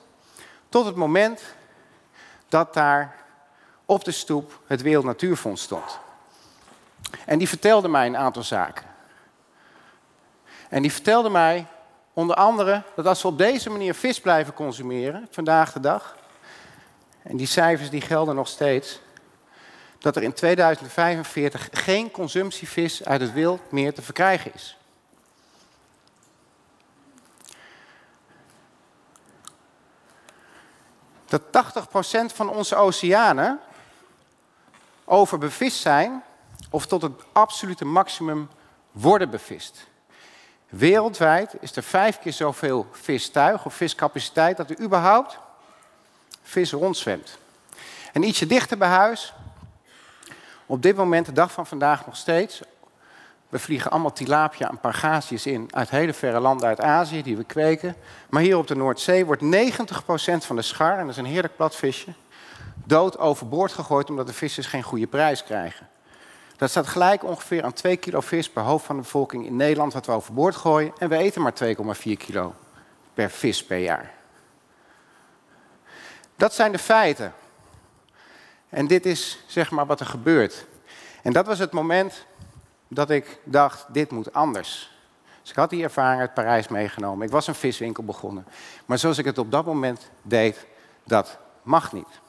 Tot 0.69 0.85
het 0.85 0.95
moment 0.95 1.41
dat 2.49 2.73
daar 2.73 3.20
op 3.91 4.03
de 4.03 4.11
stoep 4.11 4.59
het 4.67 4.81
Wereld 4.81 5.05
Natuurfonds 5.05 5.61
stond. 5.61 5.99
En 7.25 7.37
die 7.37 7.47
vertelde 7.47 7.87
mij 7.87 8.05
een 8.05 8.17
aantal 8.17 8.43
zaken. 8.43 8.85
En 10.69 10.81
die 10.81 10.91
vertelde 10.91 11.29
mij 11.29 11.65
onder 12.13 12.35
andere 12.35 12.83
dat 12.95 13.05
als 13.05 13.21
we 13.21 13.27
op 13.27 13.37
deze 13.37 13.69
manier 13.69 13.93
vis 13.93 14.19
blijven 14.19 14.53
consumeren, 14.53 15.27
vandaag 15.31 15.73
de 15.73 15.79
dag, 15.79 16.17
en 17.21 17.37
die 17.37 17.47
cijfers 17.47 17.89
die 17.89 18.01
gelden 18.01 18.35
nog 18.35 18.47
steeds, 18.47 18.99
dat 19.99 20.15
er 20.15 20.23
in 20.23 20.33
2045 20.33 21.69
geen 21.71 22.11
consumptievis 22.11 23.05
uit 23.05 23.21
het 23.21 23.33
wild 23.33 23.71
meer 23.71 23.93
te 23.93 24.01
verkrijgen 24.01 24.53
is. 24.53 24.77
Dat 31.25 31.41
80% 31.41 32.35
van 32.35 32.49
onze 32.49 32.75
oceanen 32.75 33.59
overbevist 35.11 35.81
zijn 35.81 36.23
of 36.69 36.85
tot 36.85 37.01
het 37.01 37.11
absolute 37.31 37.85
maximum 37.85 38.49
worden 38.91 39.29
bevist. 39.29 39.87
Wereldwijd 40.69 41.55
is 41.59 41.75
er 41.75 41.83
vijf 41.83 42.19
keer 42.19 42.33
zoveel 42.33 42.87
vistuig 42.91 43.65
of 43.65 43.73
viscapaciteit 43.73 44.57
dat 44.57 44.69
er 44.69 44.79
überhaupt 44.79 45.39
vis 46.41 46.71
rondzwemt. 46.71 47.37
En 48.13 48.23
ietsje 48.23 48.45
dichter 48.45 48.77
bij 48.77 48.87
huis 48.87 49.33
op 50.65 50.81
dit 50.81 50.95
moment, 50.95 51.25
de 51.25 51.31
dag 51.31 51.51
van 51.51 51.67
vandaag 51.67 52.05
nog 52.05 52.15
steeds, 52.15 52.61
we 53.49 53.59
vliegen 53.59 53.91
allemaal 53.91 54.13
tilapia 54.13 54.69
en 54.69 54.79
pargasius 54.79 55.45
in 55.45 55.67
uit 55.71 55.89
hele 55.89 56.13
verre 56.13 56.39
landen 56.39 56.67
uit 56.67 56.81
Azië 56.81 57.23
die 57.23 57.37
we 57.37 57.43
kweken. 57.43 57.95
Maar 58.29 58.41
hier 58.41 58.57
op 58.57 58.67
de 58.67 58.75
Noordzee 58.75 59.25
wordt 59.25 59.43
90% 59.43 59.45
van 60.37 60.55
de 60.55 60.61
schar, 60.61 60.97
en 60.97 61.01
dat 61.01 61.09
is 61.09 61.17
een 61.17 61.25
heerlijk 61.25 61.55
plat 61.55 61.75
visje, 61.75 62.13
dood 62.85 63.17
overboord 63.17 63.71
gegooid 63.71 64.09
omdat 64.09 64.27
de 64.27 64.33
vissers 64.33 64.67
geen 64.67 64.83
goede 64.83 65.07
prijs 65.07 65.43
krijgen. 65.43 65.89
Dat 66.57 66.69
staat 66.69 66.87
gelijk 66.87 67.23
ongeveer 67.23 67.63
aan 67.63 67.73
2 67.73 67.97
kilo 67.97 68.19
vis 68.19 68.49
per 68.49 68.63
hoofd 68.63 68.85
van 68.85 68.95
de 68.95 69.01
bevolking 69.01 69.45
in 69.45 69.55
Nederland 69.55 69.93
wat 69.93 70.05
we 70.05 70.11
overboord 70.11 70.55
gooien. 70.55 70.93
En 70.97 71.09
we 71.09 71.17
eten 71.17 71.41
maar 71.41 71.53
2,4 71.63 72.11
kilo 72.17 72.55
per 73.13 73.29
vis 73.29 73.65
per 73.65 73.77
jaar. 73.77 74.13
Dat 76.35 76.53
zijn 76.53 76.71
de 76.71 76.77
feiten. 76.77 77.33
En 78.69 78.87
dit 78.87 79.05
is 79.05 79.43
zeg 79.47 79.71
maar 79.71 79.85
wat 79.85 79.99
er 79.99 80.05
gebeurt. 80.05 80.65
En 81.21 81.33
dat 81.33 81.45
was 81.45 81.59
het 81.59 81.71
moment 81.71 82.25
dat 82.87 83.09
ik 83.09 83.39
dacht, 83.43 83.85
dit 83.93 84.11
moet 84.11 84.33
anders. 84.33 84.91
Dus 85.41 85.49
ik 85.49 85.55
had 85.55 85.69
die 85.69 85.83
ervaring 85.83 86.21
uit 86.21 86.33
Parijs 86.33 86.67
meegenomen. 86.67 87.25
Ik 87.25 87.31
was 87.31 87.47
een 87.47 87.55
viswinkel 87.55 88.03
begonnen. 88.03 88.45
Maar 88.85 88.97
zoals 88.97 89.17
ik 89.17 89.25
het 89.25 89.37
op 89.37 89.51
dat 89.51 89.65
moment 89.65 90.09
deed, 90.21 90.65
dat 91.03 91.37
mag 91.63 91.93
niet. 91.93 92.19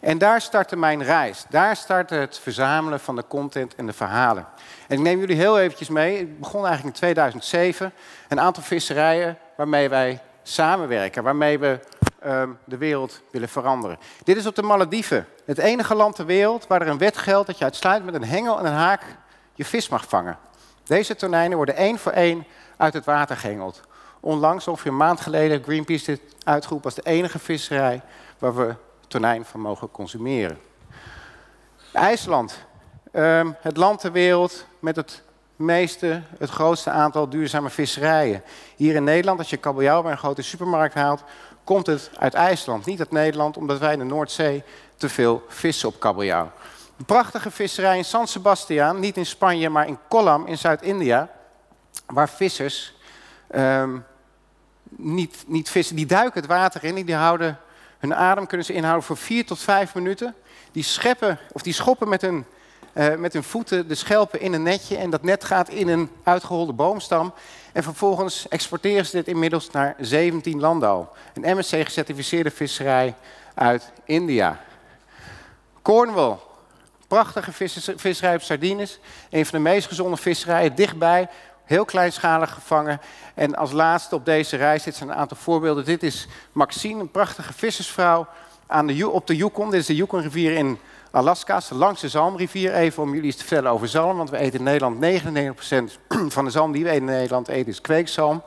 En 0.00 0.18
daar 0.18 0.40
startte 0.40 0.76
mijn 0.76 1.02
reis. 1.02 1.44
Daar 1.48 1.76
startte 1.76 2.14
het 2.14 2.38
verzamelen 2.38 3.00
van 3.00 3.16
de 3.16 3.24
content 3.28 3.74
en 3.74 3.86
de 3.86 3.92
verhalen. 3.92 4.46
En 4.88 4.96
ik 4.96 5.02
neem 5.02 5.18
jullie 5.18 5.36
heel 5.36 5.58
eventjes 5.58 5.88
mee. 5.88 6.18
Ik 6.18 6.38
begon 6.38 6.66
eigenlijk 6.66 6.94
in 6.94 7.00
2007. 7.00 7.92
Een 8.28 8.40
aantal 8.40 8.62
visserijen 8.62 9.38
waarmee 9.56 9.88
wij 9.88 10.20
samenwerken. 10.42 11.22
Waarmee 11.22 11.58
we 11.58 11.80
um, 12.26 12.58
de 12.64 12.76
wereld 12.76 13.20
willen 13.30 13.48
veranderen. 13.48 13.98
Dit 14.24 14.36
is 14.36 14.46
op 14.46 14.54
de 14.54 14.62
Malediven. 14.62 15.26
Het 15.44 15.58
enige 15.58 15.94
land 15.94 16.14
ter 16.14 16.26
wereld 16.26 16.66
waar 16.66 16.82
er 16.82 16.88
een 16.88 16.98
wet 16.98 17.16
geldt 17.16 17.46
dat 17.46 17.58
je 17.58 17.64
uitsluitend 17.64 18.12
met 18.12 18.22
een 18.22 18.28
hengel 18.28 18.58
en 18.58 18.66
een 18.66 18.72
haak 18.72 19.02
je 19.54 19.64
vis 19.64 19.88
mag 19.88 20.08
vangen. 20.08 20.38
Deze 20.84 21.16
tonijnen 21.16 21.56
worden 21.56 21.76
één 21.76 21.98
voor 21.98 22.12
één 22.12 22.46
uit 22.76 22.92
het 22.92 23.04
water 23.04 23.36
gehengeld. 23.36 23.80
Onlangs, 24.20 24.68
ongeveer 24.68 24.90
een 24.90 24.96
maand 24.96 25.20
geleden, 25.20 25.62
Greenpeace 25.62 26.04
dit 26.04 26.20
uitgeroepen 26.44 26.84
als 26.84 27.02
de 27.04 27.10
enige 27.10 27.38
visserij 27.38 28.02
waar 28.38 28.54
we 28.54 28.74
tonijn 29.08 29.44
van 29.44 29.60
mogen 29.60 29.90
consumeren. 29.90 30.58
IJsland, 31.92 32.66
um, 33.12 33.56
het 33.60 33.76
land 33.76 34.00
ter 34.00 34.12
wereld 34.12 34.66
met 34.78 34.96
het 34.96 35.22
meeste, 35.56 36.22
het 36.38 36.50
grootste 36.50 36.90
aantal 36.90 37.28
duurzame 37.28 37.70
visserijen. 37.70 38.42
Hier 38.76 38.94
in 38.94 39.04
Nederland, 39.04 39.38
als 39.38 39.50
je 39.50 39.56
kabeljauw 39.56 40.02
bij 40.02 40.10
een 40.10 40.18
grote 40.18 40.42
supermarkt 40.42 40.94
haalt, 40.94 41.22
komt 41.64 41.86
het 41.86 42.10
uit 42.18 42.34
IJsland, 42.34 42.86
niet 42.86 42.98
uit 42.98 43.10
Nederland, 43.10 43.56
omdat 43.56 43.78
wij 43.78 43.92
in 43.92 43.98
de 43.98 44.04
Noordzee 44.04 44.62
te 44.96 45.08
veel 45.08 45.44
vissen 45.48 45.88
op 45.88 46.00
kabeljauw. 46.00 46.50
Prachtige 47.06 47.50
visserij 47.50 47.96
in 47.96 48.04
San 48.04 48.26
Sebastian, 48.26 49.00
niet 49.00 49.16
in 49.16 49.26
Spanje, 49.26 49.68
maar 49.68 49.86
in 49.86 49.98
Kollam 50.08 50.46
in 50.46 50.58
Zuid-India, 50.58 51.30
waar 52.06 52.28
vissers 52.28 52.94
um, 53.54 54.04
niet, 54.88 55.44
niet 55.46 55.70
vissen, 55.70 55.96
die 55.96 56.06
duiken 56.06 56.40
het 56.40 56.50
water 56.50 56.84
in, 56.84 57.04
die 57.04 57.14
houden 57.14 57.58
hun 57.98 58.14
adem 58.14 58.46
kunnen 58.46 58.66
ze 58.66 58.72
inhouden 58.72 59.04
voor 59.04 59.16
vier 59.16 59.46
tot 59.46 59.58
vijf 59.58 59.94
minuten. 59.94 60.34
Die 60.72 60.82
scheppen 60.82 61.38
of 61.52 61.62
die 61.62 61.72
schoppen 61.72 62.08
met 62.08 62.20
hun 62.20 62.44
uh, 62.98 63.14
met 63.14 63.32
hun 63.32 63.42
voeten 63.42 63.88
de 63.88 63.94
schelpen 63.94 64.40
in 64.40 64.52
een 64.52 64.62
netje 64.62 64.96
en 64.96 65.10
dat 65.10 65.22
net 65.22 65.44
gaat 65.44 65.68
in 65.68 65.88
een 65.88 66.10
uitgeholde 66.22 66.72
boomstam. 66.72 67.34
En 67.72 67.82
vervolgens 67.82 68.48
exporteren 68.48 69.06
ze 69.06 69.16
dit 69.16 69.28
inmiddels 69.28 69.70
naar 69.70 69.94
17 69.98 70.60
landen 70.60 70.88
al. 70.88 71.12
Een 71.34 71.56
MSC-gecertificeerde 71.56 72.50
visserij 72.50 73.14
uit 73.54 73.92
India. 74.04 74.60
Cornwall, 75.82 76.36
prachtige 77.08 77.52
visserij 77.96 78.34
op 78.34 78.42
sardines. 78.42 78.98
Een 79.30 79.46
van 79.46 79.58
de 79.58 79.70
meest 79.70 79.86
gezonde 79.86 80.16
visserijen 80.16 80.74
dichtbij. 80.74 81.28
Heel 81.68 81.84
kleinschalig 81.84 82.52
gevangen. 82.52 83.00
En 83.34 83.54
als 83.54 83.72
laatste 83.72 84.14
op 84.14 84.24
deze 84.24 84.56
reis, 84.56 84.82
dit 84.82 84.94
zijn 84.94 85.08
een 85.08 85.14
aantal 85.14 85.36
voorbeelden. 85.36 85.84
Dit 85.84 86.02
is 86.02 86.28
Maxine, 86.52 87.00
een 87.00 87.10
prachtige 87.10 87.52
vissersvrouw 87.52 88.26
aan 88.66 88.86
de, 88.86 89.08
op 89.08 89.26
de 89.26 89.36
Yukon. 89.36 89.70
Dit 89.70 89.80
is 89.80 89.86
de 89.86 89.94
Yukon-rivier 89.94 90.52
in 90.52 90.78
Alaska's, 91.10 91.70
langs 91.70 92.00
de 92.00 92.08
Zalmrivier. 92.08 92.74
Even 92.74 93.02
om 93.02 93.08
jullie 93.08 93.24
eens 93.24 93.36
te 93.36 93.44
vertellen 93.44 93.70
over 93.70 93.88
zalm, 93.88 94.16
want 94.16 94.30
we 94.30 94.36
eten 94.36 94.58
in 94.58 94.64
Nederland 94.64 94.96
99% 94.96 95.98
van 96.36 96.44
de 96.44 96.50
zalm 96.50 96.72
die 96.72 96.84
we 96.84 96.94
in 96.94 97.04
Nederland 97.04 97.48
eten 97.48 97.72
is 97.72 97.80
kweekzalm. 97.80 98.42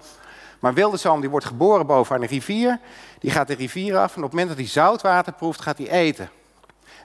Maar 0.60 0.74
wilde 0.74 0.98
zalm 0.98 1.22
die 1.22 1.30
wordt 1.30 1.46
geboren 1.46 1.86
boven 1.86 2.16
aan 2.16 2.22
een 2.22 2.28
rivier, 2.28 2.80
die 3.20 3.32
gaat 3.32 3.48
de 3.48 3.54
rivier 3.54 3.98
af 3.98 4.16
en 4.16 4.18
op 4.18 4.24
het 4.24 4.32
moment 4.32 4.48
dat 4.48 4.58
hij 4.58 4.68
zoutwater 4.68 5.34
proeft, 5.34 5.62
gaat 5.62 5.78
hij 5.78 5.90
eten. 5.90 6.30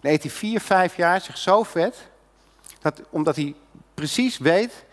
Dan 0.00 0.12
eet 0.12 0.22
hij 0.22 0.30
vier, 0.30 0.60
vijf 0.60 0.96
jaar 0.96 1.20
zich 1.20 1.38
zo 1.38 1.62
vet, 1.62 2.08
dat, 2.80 3.00
omdat 3.10 3.36
hij 3.36 3.54
precies 3.94 4.38
weet 4.38 4.84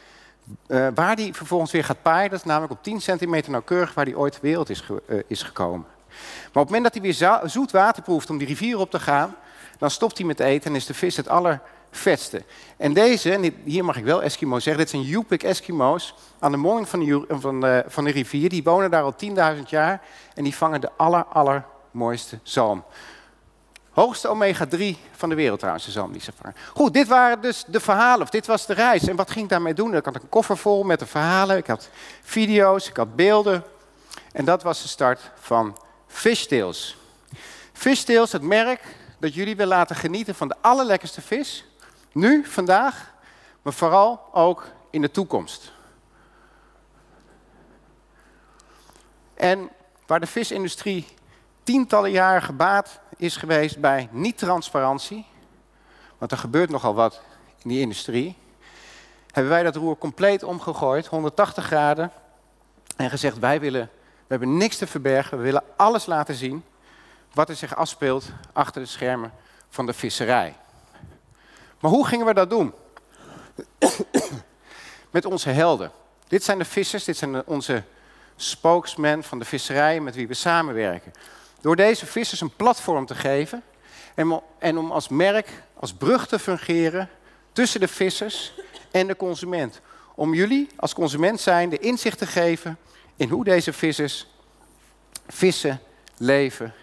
uh, 0.67 0.87
waar 0.95 1.15
hij 1.15 1.33
vervolgens 1.33 1.71
weer 1.71 1.83
gaat 1.83 2.01
paaien. 2.01 2.29
Dat 2.29 2.39
is 2.39 2.45
namelijk 2.45 2.71
op 2.71 2.83
10 2.83 3.01
centimeter 3.01 3.51
nauwkeurig 3.51 3.93
waar 3.93 4.05
hij 4.05 4.15
ooit 4.15 4.33
de 4.33 4.39
wereld 4.41 4.69
is, 4.69 4.83
uh, 4.89 5.19
is 5.27 5.43
gekomen. 5.43 5.85
Maar 6.53 6.63
op 6.63 6.69
het 6.69 6.79
moment 6.79 6.83
dat 6.83 6.93
hij 6.93 7.01
weer 7.01 7.49
zoet 7.49 7.71
water 7.71 8.03
proeft 8.03 8.29
om 8.29 8.37
die 8.37 8.47
rivier 8.47 8.77
op 8.77 8.91
te 8.91 8.99
gaan, 8.99 9.35
dan 9.77 9.91
stopt 9.91 10.17
hij 10.17 10.27
met 10.27 10.39
eten 10.39 10.69
en 10.69 10.75
is 10.75 10.85
de 10.85 10.93
vis 10.93 11.17
het 11.17 11.27
allervetste. 11.27 12.43
En 12.77 12.93
deze, 12.93 13.31
en 13.31 13.53
hier 13.63 13.85
mag 13.85 13.97
ik 13.97 14.03
wel 14.03 14.23
Eskimo 14.23 14.59
zeggen, 14.59 14.83
dit 14.83 14.91
zijn 14.91 15.01
Yupik 15.01 15.43
Eskimo's 15.43 16.15
aan 16.39 16.51
de 16.51 16.57
monding 16.57 16.89
van 16.89 16.99
de, 16.99 17.25
van, 17.29 17.61
de, 17.61 17.83
van 17.87 18.03
de 18.03 18.11
rivier. 18.11 18.49
Die 18.49 18.63
wonen 18.63 18.91
daar 18.91 19.03
al 19.03 19.15
10.000 19.57 19.61
jaar 19.65 20.01
en 20.33 20.43
die 20.43 20.55
vangen 20.55 20.81
de 20.81 20.89
aller, 20.97 21.23
allermooiste 21.25 22.39
zalm. 22.43 22.83
Hoogste 23.93 24.27
omega-3 24.27 24.97
van 25.11 25.29
de 25.29 25.35
wereld 25.35 25.59
trouwens, 25.59 25.85
de 25.85 25.91
zalm 25.91 26.11
die 26.11 26.21
ze 26.21 26.31
vangen. 26.41 26.55
Goed, 26.73 26.93
dit 26.93 27.07
waren 27.07 27.41
dus 27.41 27.63
de 27.67 27.79
verhalen, 27.79 28.21
of 28.21 28.29
dit 28.29 28.45
was 28.45 28.65
de 28.65 28.73
reis. 28.73 29.07
En 29.07 29.15
wat 29.15 29.31
ging 29.31 29.43
ik 29.43 29.49
daarmee 29.49 29.73
doen? 29.73 29.95
Ik 29.95 30.05
had 30.05 30.15
een 30.15 30.29
koffer 30.29 30.57
vol 30.57 30.83
met 30.83 30.99
de 30.99 31.05
verhalen, 31.05 31.57
ik 31.57 31.67
had 31.67 31.89
video's, 32.21 32.89
ik 32.89 32.97
had 32.97 33.15
beelden. 33.15 33.63
En 34.31 34.45
dat 34.45 34.63
was 34.63 34.81
de 34.81 34.87
start 34.87 35.31
van 35.39 35.77
Fishtails. 36.07 36.97
Fishtails, 37.73 38.31
het 38.31 38.41
merk, 38.41 38.81
dat 39.19 39.33
jullie 39.33 39.55
wil 39.55 39.67
laten 39.67 39.95
genieten 39.95 40.35
van 40.35 40.47
de 40.47 40.55
allerlekkerste 40.61 41.21
vis. 41.21 41.65
Nu, 42.11 42.45
vandaag, 42.45 43.11
maar 43.61 43.73
vooral 43.73 44.29
ook 44.31 44.67
in 44.89 45.01
de 45.01 45.11
toekomst. 45.11 45.71
En 49.33 49.69
waar 50.05 50.19
de 50.19 50.27
visindustrie 50.27 51.07
tientallen 51.63 52.11
jaren 52.11 52.41
gebaat 52.41 52.99
is 53.23 53.35
geweest 53.35 53.79
bij 53.79 54.07
niet-transparantie, 54.11 55.25
want 56.17 56.31
er 56.31 56.37
gebeurt 56.37 56.69
nogal 56.69 56.93
wat 56.93 57.21
in 57.63 57.69
die 57.69 57.79
industrie, 57.79 58.35
hebben 59.31 59.51
wij 59.51 59.63
dat 59.63 59.75
roer 59.75 59.97
compleet 59.97 60.43
omgegooid, 60.43 61.07
180 61.07 61.65
graden, 61.65 62.11
en 62.95 63.09
gezegd 63.09 63.39
wij 63.39 63.59
willen, 63.59 63.89
we 64.01 64.25
hebben 64.27 64.57
niks 64.57 64.77
te 64.77 64.87
verbergen, 64.87 65.37
we 65.37 65.43
willen 65.43 65.63
alles 65.75 66.05
laten 66.05 66.35
zien 66.35 66.63
wat 67.33 67.49
er 67.49 67.55
zich 67.55 67.75
afspeelt 67.75 68.25
achter 68.53 68.81
de 68.81 68.87
schermen 68.87 69.33
van 69.69 69.85
de 69.85 69.93
visserij. 69.93 70.55
Maar 71.79 71.91
hoe 71.91 72.07
gingen 72.07 72.25
we 72.25 72.33
dat 72.33 72.49
doen? 72.49 72.73
Met 75.11 75.25
onze 75.25 75.49
helden. 75.49 75.91
Dit 76.27 76.43
zijn 76.43 76.57
de 76.57 76.65
vissers, 76.65 77.03
dit 77.03 77.17
zijn 77.17 77.45
onze 77.45 77.83
spokesmen 78.35 79.23
van 79.23 79.39
de 79.39 79.45
visserij 79.45 79.99
met 79.99 80.15
wie 80.15 80.27
we 80.27 80.33
samenwerken. 80.33 81.13
Door 81.63 81.75
deze 81.75 82.05
vissers 82.05 82.41
een 82.41 82.55
platform 82.55 83.05
te 83.05 83.15
geven 83.15 83.63
en, 84.59 84.77
om 84.77 84.91
als 84.91 85.07
merk, 85.07 85.49
als 85.79 85.93
brug 85.93 86.27
te 86.27 86.39
fungeren 86.39 87.09
tussen 87.51 87.79
de 87.79 87.87
vissers 87.87 88.53
en 88.91 89.07
de 89.07 89.15
consument. 89.15 89.81
Om 90.15 90.33
jullie 90.33 90.69
als 90.75 90.93
consument 90.93 91.39
zijn 91.39 91.69
de 91.69 91.77
inzicht 91.77 92.17
te 92.17 92.25
geven 92.25 92.77
in 93.15 93.29
hoe 93.29 93.43
deze 93.43 93.73
vissers 93.73 94.27
vissen, 95.27 95.79
leven 96.17 96.73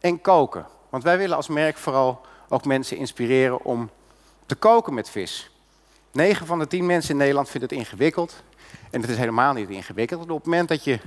en 0.00 0.20
koken. 0.20 0.66
Want 0.88 1.02
wij 1.02 1.18
willen 1.18 1.36
als 1.36 1.48
merk 1.48 1.76
vooral 1.76 2.20
ook 2.48 2.64
mensen 2.64 2.96
inspireren 2.96 3.64
om 3.64 3.90
te 4.46 4.54
koken 4.54 4.94
met 4.94 5.10
vis. 5.10 5.50
9 6.10 6.46
van 6.46 6.58
de 6.58 6.66
10 6.66 6.86
mensen 6.86 7.10
in 7.10 7.16
Nederland 7.16 7.48
vinden 7.50 7.68
het 7.68 7.78
ingewikkeld. 7.78 8.42
En 8.90 9.00
het 9.00 9.10
is 9.10 9.16
helemaal 9.16 9.52
niet 9.52 9.68
ingewikkeld. 9.68 10.20
Op 10.22 10.28
het 10.28 10.44
moment 10.44 10.68
dat 10.68 10.84
je 10.84 11.00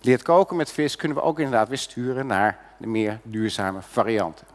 leert 0.00 0.22
koken 0.22 0.56
met 0.56 0.70
vis, 0.70 0.96
kunnen 0.96 1.16
we 1.16 1.22
ook 1.22 1.38
inderdaad 1.38 1.68
weer 1.68 1.78
sturen 1.78 2.26
naar 2.26 2.58
de 2.76 2.86
meer 2.86 3.20
duurzame 3.22 3.82
varianten. 3.82 4.46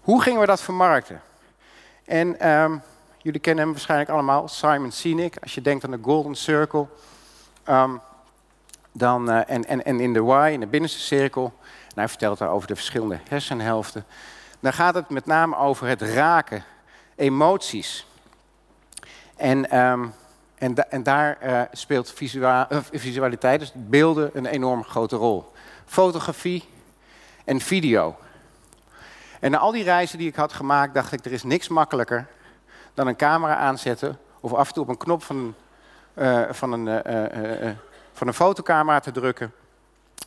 Hoe 0.00 0.22
gingen 0.22 0.40
we 0.40 0.46
dat 0.46 0.60
vermarkten? 0.60 1.22
En 2.04 2.48
um, 2.48 2.82
jullie 3.18 3.40
kennen 3.40 3.64
hem 3.64 3.72
waarschijnlijk 3.72 4.10
allemaal, 4.10 4.48
Simon 4.48 4.92
Sinek. 4.92 5.36
Als 5.42 5.54
je 5.54 5.60
denkt 5.60 5.84
aan 5.84 5.90
de 5.90 5.98
Golden 6.02 6.34
Circle. 6.34 6.86
Um, 7.68 8.00
dan, 8.92 9.30
uh, 9.30 9.50
en, 9.50 9.64
en, 9.64 9.84
en 9.84 10.00
in 10.00 10.12
de 10.12 10.20
Y, 10.20 10.52
in 10.52 10.60
de 10.60 10.66
binnenste 10.66 10.98
cirkel. 11.00 11.52
En 11.62 11.94
hij 11.94 12.08
vertelt 12.08 12.38
daar 12.38 12.50
over 12.50 12.68
de 12.68 12.76
verschillende 12.76 13.20
hersenhelften. 13.28 14.04
Dan 14.60 14.72
gaat 14.72 14.94
het 14.94 15.08
met 15.08 15.26
name 15.26 15.56
over 15.56 15.86
het 15.86 16.02
raken, 16.02 16.64
emoties. 17.14 18.06
En, 19.36 19.78
um, 19.78 20.12
en, 20.60 20.90
en, 20.90 21.02
daar 21.02 21.38
uh, 21.42 21.62
speelt 21.72 22.20
uh, 22.20 22.62
visualiteit, 22.92 23.60
dus 23.60 23.72
beelden, 23.74 24.30
een 24.32 24.46
enorm 24.46 24.84
grote 24.84 25.16
rol. 25.16 25.52
Fotografie 25.86 26.64
en 27.44 27.60
video. 27.60 28.16
En 29.40 29.50
na 29.50 29.58
al 29.58 29.72
die 29.72 29.84
reizen 29.84 30.18
die 30.18 30.28
ik 30.28 30.34
had 30.34 30.52
gemaakt, 30.52 30.94
dacht 30.94 31.12
ik, 31.12 31.24
er 31.24 31.32
is 31.32 31.42
niks 31.42 31.68
makkelijker 31.68 32.26
dan 32.94 33.06
een 33.06 33.16
camera 33.16 33.56
aanzetten 33.56 34.18
of 34.40 34.52
af 34.52 34.68
en 34.68 34.74
toe 34.74 34.82
op 34.82 34.88
een 34.88 34.96
knop 34.96 35.22
van, 35.22 35.54
uh, 36.14 36.42
van, 36.50 36.72
een, 36.72 37.02
van 38.12 38.26
een 38.26 38.34
fotocamera 38.34 39.00
te 39.00 39.10
drukken. 39.10 39.52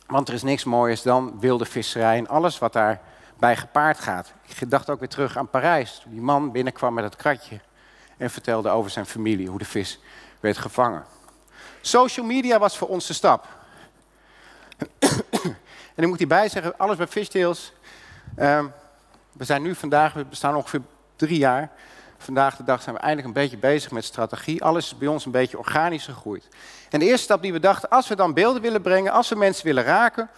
Want 0.06 0.28
er 0.28 0.34
is 0.34 0.42
niks 0.42 0.64
mooiers 0.64 1.02
dan 1.02 1.40
wilde 1.40 1.64
visserij 1.64 2.18
en 2.18 2.28
alles 2.28 2.58
wat 2.58 2.72
daarbij 2.72 3.56
gepaard 3.56 4.00
gaat. 4.00 4.32
Ik 4.58 4.70
dacht 4.70 4.90
ook 4.90 4.98
weer 4.98 5.08
terug 5.08 5.36
aan 5.36 5.48
Parijs, 5.48 6.00
toen 6.02 6.12
die 6.12 6.20
man 6.20 6.52
binnenkwam 6.52 6.94
met 6.94 7.04
het 7.04 7.16
kratje 7.16 7.60
en 8.16 8.30
vertelde 8.30 8.68
over 8.68 8.90
zijn 8.90 9.06
familie, 9.06 9.48
hoe 9.48 9.58
de 9.58 9.64
vis 9.64 10.00
werd 10.44 10.58
gevangen. 10.58 11.04
Social 11.80 12.26
media 12.26 12.58
was 12.58 12.76
voor 12.76 12.88
ons 12.88 13.06
de 13.06 13.12
stap. 13.12 13.46
en 15.94 16.02
ik 16.02 16.06
moet 16.06 16.18
hierbij 16.18 16.48
zeggen, 16.48 16.78
alles 16.78 16.96
bij 16.96 17.06
Fishtails... 17.06 17.72
Uh, 18.38 18.64
we 19.32 19.44
zijn 19.44 19.62
nu 19.62 19.74
vandaag, 19.74 20.12
we 20.12 20.24
bestaan 20.24 20.56
ongeveer 20.56 20.80
drie 21.16 21.38
jaar. 21.38 21.70
Vandaag 22.18 22.56
de 22.56 22.64
dag 22.64 22.82
zijn 22.82 22.94
we 22.94 23.00
eindelijk 23.00 23.26
een 23.28 23.42
beetje 23.42 23.56
bezig 23.56 23.90
met 23.90 24.04
strategie. 24.04 24.64
Alles 24.64 24.84
is 24.84 24.98
bij 24.98 25.08
ons 25.08 25.24
een 25.24 25.30
beetje 25.30 25.58
organisch 25.58 26.04
gegroeid. 26.04 26.48
En 26.90 26.98
de 26.98 27.04
eerste 27.04 27.24
stap 27.24 27.42
die 27.42 27.52
we 27.52 27.60
dachten, 27.60 27.88
als 27.88 28.08
we 28.08 28.16
dan 28.16 28.34
beelden 28.34 28.62
willen 28.62 28.82
brengen, 28.82 29.12
als 29.12 29.28
we 29.28 29.34
mensen 29.34 29.64
willen 29.64 29.84
raken, 29.84 30.30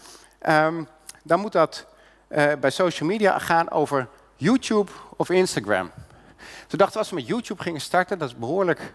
um, 0.49 0.88
dan 1.23 1.40
moet 1.40 1.53
dat 1.53 1.87
uh, 2.29 2.53
bij 2.61 2.71
social 2.71 3.09
media 3.09 3.38
gaan 3.38 3.71
over 3.71 4.09
YouTube 4.37 4.90
of 5.16 5.31
Instagram. 5.31 5.90
Toen 6.66 6.79
dachten 6.79 6.92
we, 6.92 6.99
als 6.99 7.11
we 7.11 7.14
met 7.14 7.27
YouTube 7.27 7.62
gingen 7.62 7.81
starten, 7.81 8.19
dat 8.19 8.29
is 8.29 8.37
behoorlijk 8.37 8.92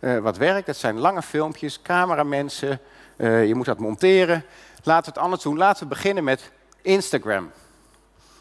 uh, 0.00 0.18
wat 0.18 0.36
werk. 0.36 0.66
Dat 0.66 0.76
zijn 0.76 0.98
lange 0.98 1.22
filmpjes, 1.22 1.82
cameramensen, 1.82 2.80
uh, 3.16 3.46
je 3.46 3.54
moet 3.54 3.66
dat 3.66 3.78
monteren. 3.78 4.44
Laten 4.82 5.04
we 5.04 5.10
het 5.10 5.24
anders 5.24 5.42
doen. 5.42 5.56
Laten 5.56 5.82
we 5.82 5.88
beginnen 5.88 6.24
met 6.24 6.50
Instagram. 6.82 7.50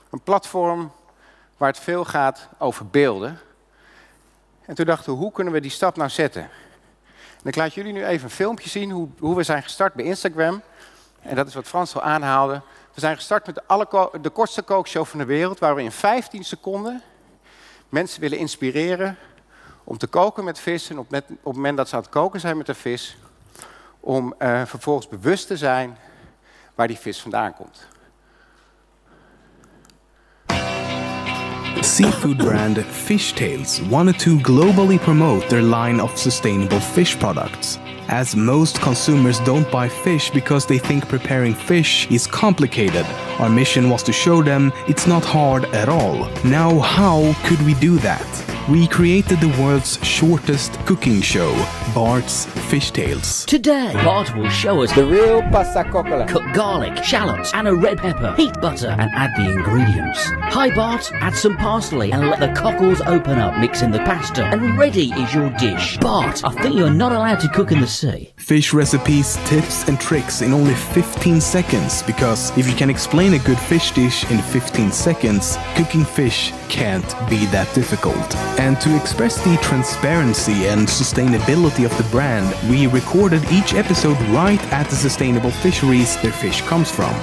Een 0.09 0.21
platform 0.21 0.91
waar 1.57 1.69
het 1.69 1.79
veel 1.79 2.05
gaat 2.05 2.49
over 2.57 2.87
beelden. 2.87 3.39
En 4.65 4.75
toen 4.75 4.85
dachten 4.85 5.13
we, 5.13 5.19
hoe 5.19 5.31
kunnen 5.31 5.53
we 5.53 5.61
die 5.61 5.71
stap 5.71 5.95
nou 5.95 6.09
zetten? 6.09 6.41
En 7.43 7.49
ik 7.49 7.55
laat 7.55 7.73
jullie 7.73 7.93
nu 7.93 8.05
even 8.05 8.23
een 8.23 8.29
filmpje 8.29 8.69
zien 8.69 8.91
hoe, 8.91 9.07
hoe 9.19 9.35
we 9.35 9.43
zijn 9.43 9.63
gestart 9.63 9.93
bij 9.93 10.05
Instagram. 10.05 10.61
En 11.21 11.35
dat 11.35 11.47
is 11.47 11.53
wat 11.53 11.67
Frans 11.67 11.95
al 11.95 12.01
aanhaalde. 12.01 12.61
We 12.93 12.99
zijn 12.99 13.15
gestart 13.15 13.45
met 13.45 13.55
de, 13.55 13.63
alle, 13.65 14.09
de 14.21 14.29
kortste 14.29 14.61
kookshow 14.61 15.05
van 15.05 15.19
de 15.19 15.25
wereld, 15.25 15.59
waar 15.59 15.75
we 15.75 15.83
in 15.83 15.91
15 15.91 16.43
seconden 16.43 17.03
mensen 17.89 18.21
willen 18.21 18.37
inspireren 18.37 19.17
om 19.89 19.97
te 19.97 20.08
koken 20.08 20.43
met 20.43 20.60
vis. 20.60 20.89
En 20.89 20.99
op, 20.99 21.13
op 21.13 21.28
het 21.43 21.56
moment 21.56 21.78
dat 21.78 21.89
ze 21.89 21.95
aan 21.95 22.02
het 22.02 22.10
koken 22.10 22.39
zijn 22.39 22.58
met 22.58 22.65
de 22.65 22.73
vis, 22.73 23.17
om 23.99 24.34
uh, 24.39 24.62
vervolgens 24.65 25.08
bewust 25.08 25.47
te 25.47 25.58
zijn 25.58 25.97
waar 26.75 26.88
die 26.88 26.97
vis 26.97 27.21
vandaan 27.21 27.54
komt. 27.54 27.88
Seafood 31.82 32.38
brand 32.38 32.78
Fishtails 32.78 33.88
wanted 33.88 34.19
to 34.19 34.38
globally 34.41 34.97
promote 34.97 35.47
their 35.47 35.62
line 35.62 36.04
of 36.04 36.17
sustainable 36.17 36.80
fish 36.80 37.15
products. 37.15 37.80
As 38.08 38.36
most 38.36 38.80
consumers 38.80 39.43
don't 39.43 39.71
buy 39.71 39.89
fish 39.89 40.32
because 40.32 40.67
they 40.67 40.80
think 40.80 41.08
preparing 41.08 41.56
fish 41.56 42.08
is 42.10 42.28
complicated, 42.28 43.06
our 43.39 43.52
mission 43.52 43.89
was 43.89 44.04
to 44.04 44.12
show 44.12 44.43
them 44.43 44.71
it's 44.88 45.06
not 45.06 45.25
hard 45.25 45.65
at 45.73 45.88
all. 45.88 46.28
Now, 46.43 46.80
how 46.80 47.34
could 47.47 47.62
we 47.65 47.73
do 47.73 47.97
that? 47.99 48.48
We 48.69 48.88
created 48.88 49.39
the 49.39 49.47
world's 49.60 49.97
shortest 50.05 50.73
cooking 50.86 51.21
show, 51.21 51.51
Bart's 51.95 52.45
Fish 52.69 52.91
Tales. 52.91 53.43
Today, 53.45 53.93
Bart 53.95 54.36
will 54.36 54.49
show 54.49 54.84
us 54.84 54.93
the 54.93 55.08
real 55.08 55.41
pasta 55.41 55.84
coccola. 55.89 56.27
Cook 56.27 56.43
garlic, 56.53 57.03
shallots, 57.03 57.51
and 57.55 57.67
a 57.67 57.73
red 57.73 57.97
pepper. 57.97 58.36
Heat 58.36 58.53
butter 58.62 58.95
and 58.99 59.10
add 59.15 59.32
the 59.36 59.49
ingredients. 59.49 60.19
Hi, 60.53 60.69
Bart. 60.69 61.12
Add 61.13 61.36
some 61.36 61.58
parsley 61.58 62.12
and 62.12 62.29
let 62.29 62.39
the 62.39 62.49
cockles 62.49 63.01
open 63.01 63.39
up. 63.39 63.58
Mix 63.58 63.82
in 63.82 63.89
the 63.89 63.99
pasta, 63.99 64.45
and 64.45 64.77
ready 64.77 65.13
is 65.13 65.34
your 65.34 65.49
dish. 65.58 65.97
Bart, 65.97 66.45
I 66.45 66.51
think 66.51 66.75
you're 66.75 66.91
not 66.91 67.12
allowed 67.12 67.39
to 67.39 67.49
cook 67.49 67.71
in 67.71 67.82
the 67.82 67.88
sea. 67.88 68.32
Fish 68.36 68.71
recipes, 68.71 69.38
tips, 69.45 69.88
and 69.88 69.99
tricks 69.99 70.43
in 70.43 70.53
only 70.53 70.75
15 70.75 71.41
seconds. 71.41 72.03
Because 72.03 72.55
if 72.55 72.69
you 72.69 72.75
can 72.75 72.91
explain 72.91 73.34
a 73.34 73.39
good 73.39 73.58
fish 73.58 73.93
dish 73.93 74.29
in 74.29 74.39
15 74.39 74.91
seconds, 74.91 75.58
cooking 75.75 76.05
fish 76.05 76.53
can't 76.67 77.15
be 77.32 77.47
that 77.47 77.73
difficult. 77.73 78.36
And 78.59 78.79
to 78.81 78.93
express 78.97 79.41
the 79.41 79.55
transparency 79.61 80.67
and 80.67 80.85
sustainability 80.85 81.85
of 81.85 81.97
the 81.97 82.03
brand, 82.11 82.53
we 82.69 82.87
recorded 82.87 83.41
each 83.53 83.73
episode 83.73 84.19
right 84.31 84.61
at 84.73 84.89
the 84.89 84.97
sustainable 84.97 85.49
fisheries 85.49 86.21
their 86.21 86.33
fish 86.33 86.61
comes 86.63 86.91
from. 86.91 87.13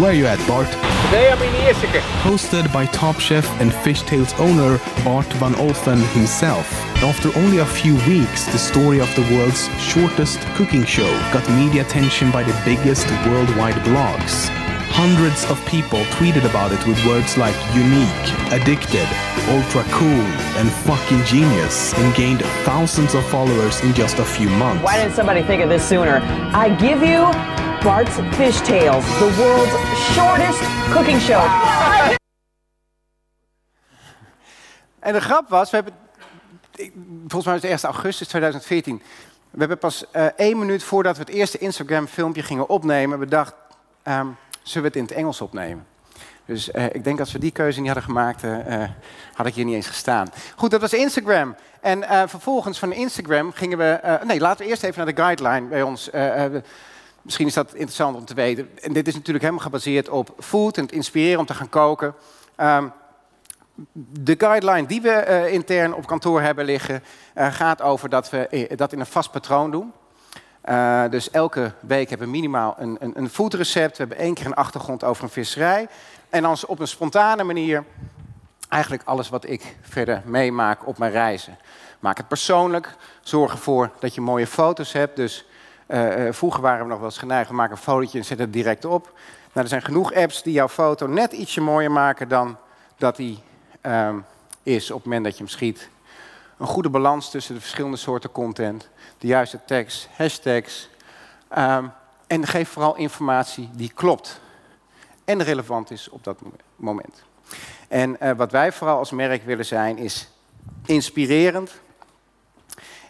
Where 0.00 0.12
are 0.12 0.14
you 0.14 0.26
at, 0.26 0.38
Bart? 0.46 0.68
Today 1.06 1.30
I'm 1.32 1.42
in 1.42 1.52
Ierseke. 1.62 2.00
Hosted 2.22 2.72
by 2.72 2.86
Top 2.86 3.18
Chef 3.18 3.44
and 3.60 3.72
Fishtails 3.72 4.38
owner 4.38 4.78
Bart 5.04 5.26
van 5.34 5.54
Olfen 5.54 6.00
himself. 6.14 6.72
After 7.02 7.36
only 7.40 7.58
a 7.58 7.66
few 7.66 7.96
weeks, 8.06 8.46
the 8.46 8.58
story 8.58 9.00
of 9.00 9.12
the 9.16 9.22
world's 9.34 9.66
shortest 9.80 10.38
cooking 10.54 10.84
show 10.84 11.10
got 11.32 11.48
media 11.50 11.82
attention 11.82 12.30
by 12.30 12.44
the 12.44 12.62
biggest 12.64 13.10
worldwide 13.26 13.74
blogs. 13.82 14.63
Hundreds 14.94 15.44
of 15.50 15.58
people 15.66 15.98
tweeted 16.14 16.44
about 16.48 16.70
it 16.70 16.86
with 16.86 17.04
words 17.04 17.36
like 17.36 17.56
unique, 17.74 18.26
addicted, 18.52 19.08
ultra 19.50 19.82
cool, 19.90 20.26
and 20.54 20.70
fucking 20.70 21.24
genius, 21.24 21.92
and 21.98 22.14
gained 22.14 22.44
thousands 22.62 23.14
of 23.14 23.24
followers 23.26 23.80
in 23.82 23.92
just 23.92 24.18
a 24.20 24.24
few 24.24 24.48
months. 24.48 24.84
Why 24.84 24.96
didn't 24.96 25.16
somebody 25.16 25.42
think 25.42 25.62
of 25.62 25.68
this 25.68 25.82
sooner? 25.82 26.22
I 26.54 26.68
give 26.78 27.02
you 27.02 27.26
Bart's 27.82 28.16
Fish 28.36 28.60
Tales, 28.60 29.04
the 29.18 29.34
world's 29.36 29.74
shortest 30.14 30.62
cooking 30.92 31.20
show. 31.20 31.42
En 35.00 35.12
de 35.12 35.20
grap 35.20 35.48
was, 35.48 35.70
we 35.70 35.76
hebben, 35.76 35.94
volgens 37.28 37.44
mij 37.44 37.54
was 37.54 37.62
het 37.62 37.82
1 37.82 37.90
augustus 37.90 38.28
2014. 38.28 39.02
We 39.50 39.58
hebben 39.58 39.78
pas 39.78 40.04
uh, 40.12 40.24
één 40.36 40.58
minuut 40.58 40.82
voordat 40.82 41.16
we 41.16 41.22
het 41.22 41.34
eerste 41.34 41.58
Instagram 41.58 42.06
filmpje 42.06 42.42
gingen 42.42 42.68
opnemen, 42.68 43.18
bedacht, 43.18 43.54
um, 44.04 44.36
zullen 44.64 44.92
we 44.92 44.98
het 44.98 45.08
in 45.08 45.14
het 45.14 45.22
Engels 45.22 45.40
opnemen? 45.40 45.86
Dus 46.46 46.70
eh, 46.70 46.84
ik 46.84 47.04
denk 47.04 47.20
als 47.20 47.32
we 47.32 47.38
die 47.38 47.50
keuze 47.50 47.78
niet 47.78 47.86
hadden 47.86 48.04
gemaakt, 48.04 48.42
eh, 48.42 48.82
eh, 48.82 48.90
had 49.34 49.46
ik 49.46 49.54
hier 49.54 49.64
niet 49.64 49.74
eens 49.74 49.86
gestaan. 49.86 50.28
Goed, 50.56 50.70
dat 50.70 50.80
was 50.80 50.92
Instagram. 50.92 51.56
En 51.80 52.28
vervolgens 52.28 52.78
van 52.78 52.92
Instagram 52.92 53.52
gingen 53.52 53.78
we... 53.78 54.18
nee, 54.26 54.40
laten 54.40 54.64
we 54.64 54.70
eerst 54.70 54.82
even 54.82 55.04
naar 55.04 55.14
de 55.14 55.22
guideline 55.22 55.66
bij 55.66 55.82
ons. 55.82 56.10
Misschien 57.22 57.46
is 57.46 57.54
dat 57.54 57.72
interessant 57.72 58.16
om 58.16 58.24
te 58.24 58.34
weten. 58.34 58.70
En 58.80 58.92
dit 58.92 59.06
is 59.08 59.14
natuurlijk 59.14 59.44
helemaal 59.44 59.64
gebaseerd 59.64 60.08
op 60.08 60.34
food 60.38 60.76
en 60.76 60.82
het 60.82 60.92
inspireren 60.92 61.38
om 61.38 61.46
te 61.46 61.54
gaan 61.54 61.68
koken. 61.68 62.14
Ehm, 62.56 62.88
de 64.02 64.34
guideline 64.38 64.86
die 64.86 65.00
we 65.00 65.48
intern 65.50 65.94
op 65.94 66.06
kantoor 66.06 66.40
hebben 66.40 66.64
liggen, 66.64 67.02
gaat 67.34 67.82
over 67.82 68.08
dat 68.08 68.30
we 68.30 68.68
dat 68.76 68.92
in 68.92 69.00
een 69.00 69.06
vast 69.06 69.30
patroon 69.30 69.70
doen. 69.70 69.92
Eh, 70.64 71.04
dus 71.10 71.30
elke 71.30 71.72
week 71.80 72.08
hebben 72.08 72.26
we 72.26 72.32
minimaal 72.32 72.74
een, 72.78 72.96
een, 73.00 73.12
een. 73.16 73.30
We 73.36 73.90
hebben 73.96 74.18
één 74.18 74.34
keer 74.34 74.46
een 74.46 74.54
achtergrond 74.54 75.04
over 75.04 75.24
een 75.24 75.30
visserij. 75.30 75.88
En 76.30 76.42
dan 76.42 76.56
op 76.66 76.78
een 76.78 76.88
spontane 76.88 77.42
manier 77.42 77.84
eigenlijk 78.68 79.02
alles 79.04 79.28
wat 79.28 79.48
ik 79.48 79.76
verder 79.82 80.22
meemaak 80.24 80.86
op 80.86 80.98
mijn 80.98 81.12
reizen. 81.12 81.58
Maak 81.98 82.16
het 82.16 82.28
persoonlijk. 82.28 82.96
Zorg 83.20 83.52
ervoor 83.52 83.90
dat 83.98 84.14
je 84.14 84.20
mooie 84.20 84.46
foto's 84.46 84.92
hebt. 84.92 85.16
Dus 85.16 85.46
eh, 85.86 86.26
eh, 86.26 86.34
vroeger 86.34 86.60
waren 86.60 86.82
we 86.82 86.88
nog 86.88 86.98
wel 86.98 87.08
eens 87.08 87.18
geneigd, 87.18 87.48
we 87.48 87.54
maken 87.54 87.76
een 87.76 87.82
fotootje 87.82 88.18
en 88.18 88.24
zetten 88.24 88.46
het 88.46 88.54
direct 88.54 88.84
op. 88.84 89.12
Nou, 89.52 89.66
er 89.66 89.68
zijn 89.68 89.82
genoeg 89.82 90.14
apps 90.14 90.42
die 90.42 90.52
jouw 90.52 90.68
foto 90.68 91.06
net 91.06 91.32
ietsje 91.32 91.60
mooier 91.60 91.90
maken 91.90 92.28
dan 92.28 92.56
dat 92.96 93.16
die 93.16 93.42
ehm, 93.80 94.18
is 94.62 94.90
op 94.90 94.96
het 94.96 95.04
moment 95.04 95.24
dat 95.24 95.32
je 95.32 95.42
hem 95.42 95.52
schiet. 95.52 95.88
Een 96.58 96.66
goede 96.66 96.90
balans 96.90 97.30
tussen 97.30 97.54
de 97.54 97.60
verschillende 97.60 97.96
soorten 97.96 98.32
content. 98.32 98.88
De 99.24 99.30
juiste 99.30 99.60
tekst, 99.66 100.08
hashtags. 100.16 100.88
ehm, 101.48 101.86
en 102.26 102.46
geef 102.46 102.68
vooral 102.68 102.96
informatie 102.96 103.70
die 103.72 103.92
klopt. 103.94 104.40
En 105.24 105.42
relevant 105.42 105.90
is 105.90 106.08
op 106.08 106.24
dat 106.24 106.38
moment. 106.76 107.22
En 107.88 108.20
eh, 108.20 108.36
wat 108.36 108.52
wij 108.52 108.72
vooral 108.72 108.98
als 108.98 109.10
merk 109.10 109.44
willen 109.44 109.64
zijn, 109.64 109.98
is 109.98 110.28
inspirerend. 110.86 111.72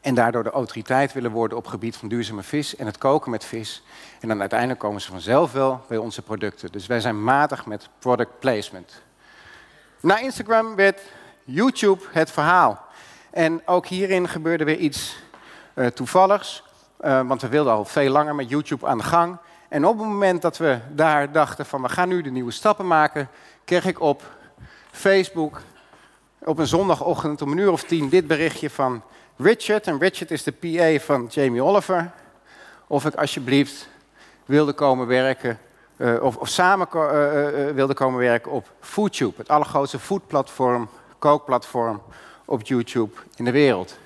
En 0.01 0.15
daardoor 0.15 0.43
de 0.43 0.51
autoriteit 0.51 1.13
willen 1.13 1.31
worden 1.31 1.57
op 1.57 1.63
het 1.63 1.73
gebied 1.73 1.97
van 1.97 2.09
duurzame 2.09 2.43
vis 2.43 2.77
en 2.77 2.87
het 2.87 2.99
koken 2.99 3.31
met 3.31 3.45
vis. 3.45 3.83
En 4.21 4.29
dan 4.29 4.41
uiteindelijk 4.41 4.81
komen 4.81 5.01
ze 5.01 5.11
vanzelf 5.11 5.53
wel 5.53 5.85
bij 5.89 5.99
onze 5.99 6.23
producten. 6.23 6.73
Dus 6.73 6.87
wij 6.87 7.01
zijn 7.01 7.25
matig 7.25 7.67
met 7.67 7.89
product 7.99 8.39
placement. 8.39 9.03
Na 10.01 10.19
Instagram 10.19 10.75
werd 10.75 11.01
YouTube 11.45 12.05
het 12.13 12.31
verhaal. 12.31 12.85
En 13.31 13.63
ook 13.67 13.87
hierin 13.87 14.29
gebeurde 14.29 14.65
weer 14.65 14.79
iets 14.79 15.23
eh, 15.75 15.87
toevalligs. 15.87 16.63
Eh, 16.97 17.27
want 17.27 17.43
we 17.43 17.49
wilden 17.49 17.73
al 17.73 17.85
veel 17.85 18.11
langer 18.11 18.35
met 18.35 18.49
YouTube 18.49 18.87
aan 18.87 18.99
de 18.99 19.05
gang. 19.05 19.37
En 19.69 19.87
op 19.87 19.99
het 19.99 20.07
moment 20.07 20.43
dat 20.43 20.57
we 20.57 20.79
daar 20.93 21.33
dachten 21.33 21.67
van 21.67 21.83
we 21.83 21.89
gaan 21.89 22.09
nu 22.09 22.23
de 22.23 22.31
nieuwe 22.31 22.51
stappen 22.51 22.87
maken, 22.87 23.29
kreeg 23.65 23.85
ik 23.85 24.01
op 24.01 24.23
Facebook 24.91 25.61
op 26.39 26.59
een 26.59 26.67
zondagochtend 26.67 27.43
om 27.43 27.53
een 27.53 27.59
uur 27.59 27.71
of 27.71 27.83
tien 27.83 28.09
dit 28.09 28.27
berichtje 28.27 28.71
van 28.71 29.03
Richard. 29.37 29.87
En 29.87 29.99
Richard 29.99 30.31
is 30.31 30.43
de 30.43 30.53
PA 30.53 31.05
van 31.05 31.27
Jamie 31.31 31.63
Oliver. 31.63 32.11
Of 32.87 33.05
ik 33.05 33.15
alsjeblieft 33.15 33.89
wilde 34.45 34.73
komen 34.73 35.07
werken, 35.07 35.59
eh, 35.97 36.23
of, 36.23 36.37
of 36.37 36.49
samen 36.49 36.89
wilde 37.75 37.95
komen 37.95 38.21
werken 38.21 38.51
op 38.51 38.73
FoodTube. 38.81 39.35
Het 39.37 39.49
allergrootste 39.49 39.99
foodplatform, 39.99 40.89
kookplatform 41.19 42.03
op 42.45 42.63
YouTube 42.63 43.13
in 43.37 43.45
de 43.45 43.51
wereld. 43.51 43.97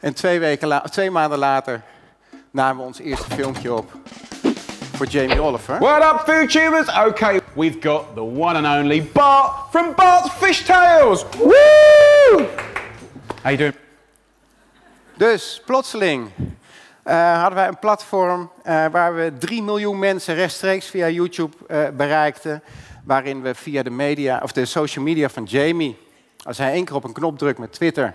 En 0.00 0.14
twee, 0.14 0.38
weken 0.38 0.68
la- 0.68 0.80
twee 0.80 1.10
maanden 1.10 1.38
later 1.38 1.80
namen 2.50 2.76
we 2.76 2.82
ons 2.82 2.98
eerste 2.98 3.30
filmpje 3.34 3.74
op 3.74 3.92
voor 4.94 5.06
Jamie 5.06 5.40
Oliver. 5.40 5.78
What 5.78 6.02
up, 6.12 6.34
food 6.34 6.50
tubers? 6.50 6.88
Okay, 7.06 7.40
we've 7.54 7.78
got 7.80 8.04
the 8.14 8.22
one 8.22 8.54
and 8.54 8.66
only 8.82 9.02
Bart 9.12 9.50
from 9.70 9.94
Bart's 9.94 10.30
Fish 10.30 10.62
Tales. 10.62 11.24
Woo! 11.38 12.44
How 13.42 13.50
you 13.52 13.56
doing? 13.56 13.74
Dus 15.16 15.62
plotseling 15.66 16.30
eh, 17.02 17.38
hadden 17.40 17.54
wij 17.58 17.68
een 17.68 17.78
platform 17.78 18.50
eh, 18.62 18.86
waar 18.90 19.14
we 19.14 19.32
3 19.38 19.62
miljoen 19.62 19.98
mensen 19.98 20.34
rechtstreeks 20.34 20.86
via 20.86 21.08
YouTube 21.08 21.56
eh, 21.68 21.88
bereikten. 21.96 22.62
Waarin 23.04 23.42
we 23.42 23.54
via 23.54 23.82
de 23.82 23.90
media 23.90 24.40
of 24.42 24.52
de 24.52 24.64
social 24.64 25.04
media 25.04 25.28
van 25.28 25.44
Jamie, 25.44 25.98
als 26.42 26.58
hij 26.58 26.72
één 26.72 26.84
keer 26.84 26.94
op 26.94 27.04
een 27.04 27.12
knop 27.12 27.38
drukt 27.38 27.58
met 27.58 27.72
Twitter, 27.72 28.14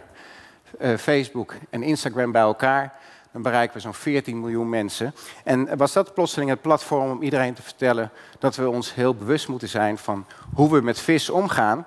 eh, 0.80 0.98
Facebook 0.98 1.54
en 1.70 1.84
Instagram 1.84 2.32
bij 2.32 2.42
elkaar, 2.42 2.94
dan 3.32 3.42
bereiken 3.42 3.76
we 3.76 3.82
zo'n 3.82 3.94
14 3.94 4.40
miljoen 4.40 4.70
mensen. 4.70 5.16
En 5.44 5.78
was 5.78 5.94
dat 5.94 6.14
plotseling 6.14 6.50
het 6.50 6.62
platform 6.62 7.12
om 7.12 7.22
iedereen 7.22 7.54
te 7.54 7.62
vertellen 7.62 8.12
dat 8.40 8.56
we 8.56 8.70
ons 8.70 8.94
heel 8.94 9.16
bewust 9.16 9.48
moeten 9.48 9.70
zijn 9.70 9.98
van 9.98 10.26
hoe 10.54 10.72
we 10.72 10.82
met 10.82 11.00
vis 11.00 11.30
omgaan. 11.30 11.86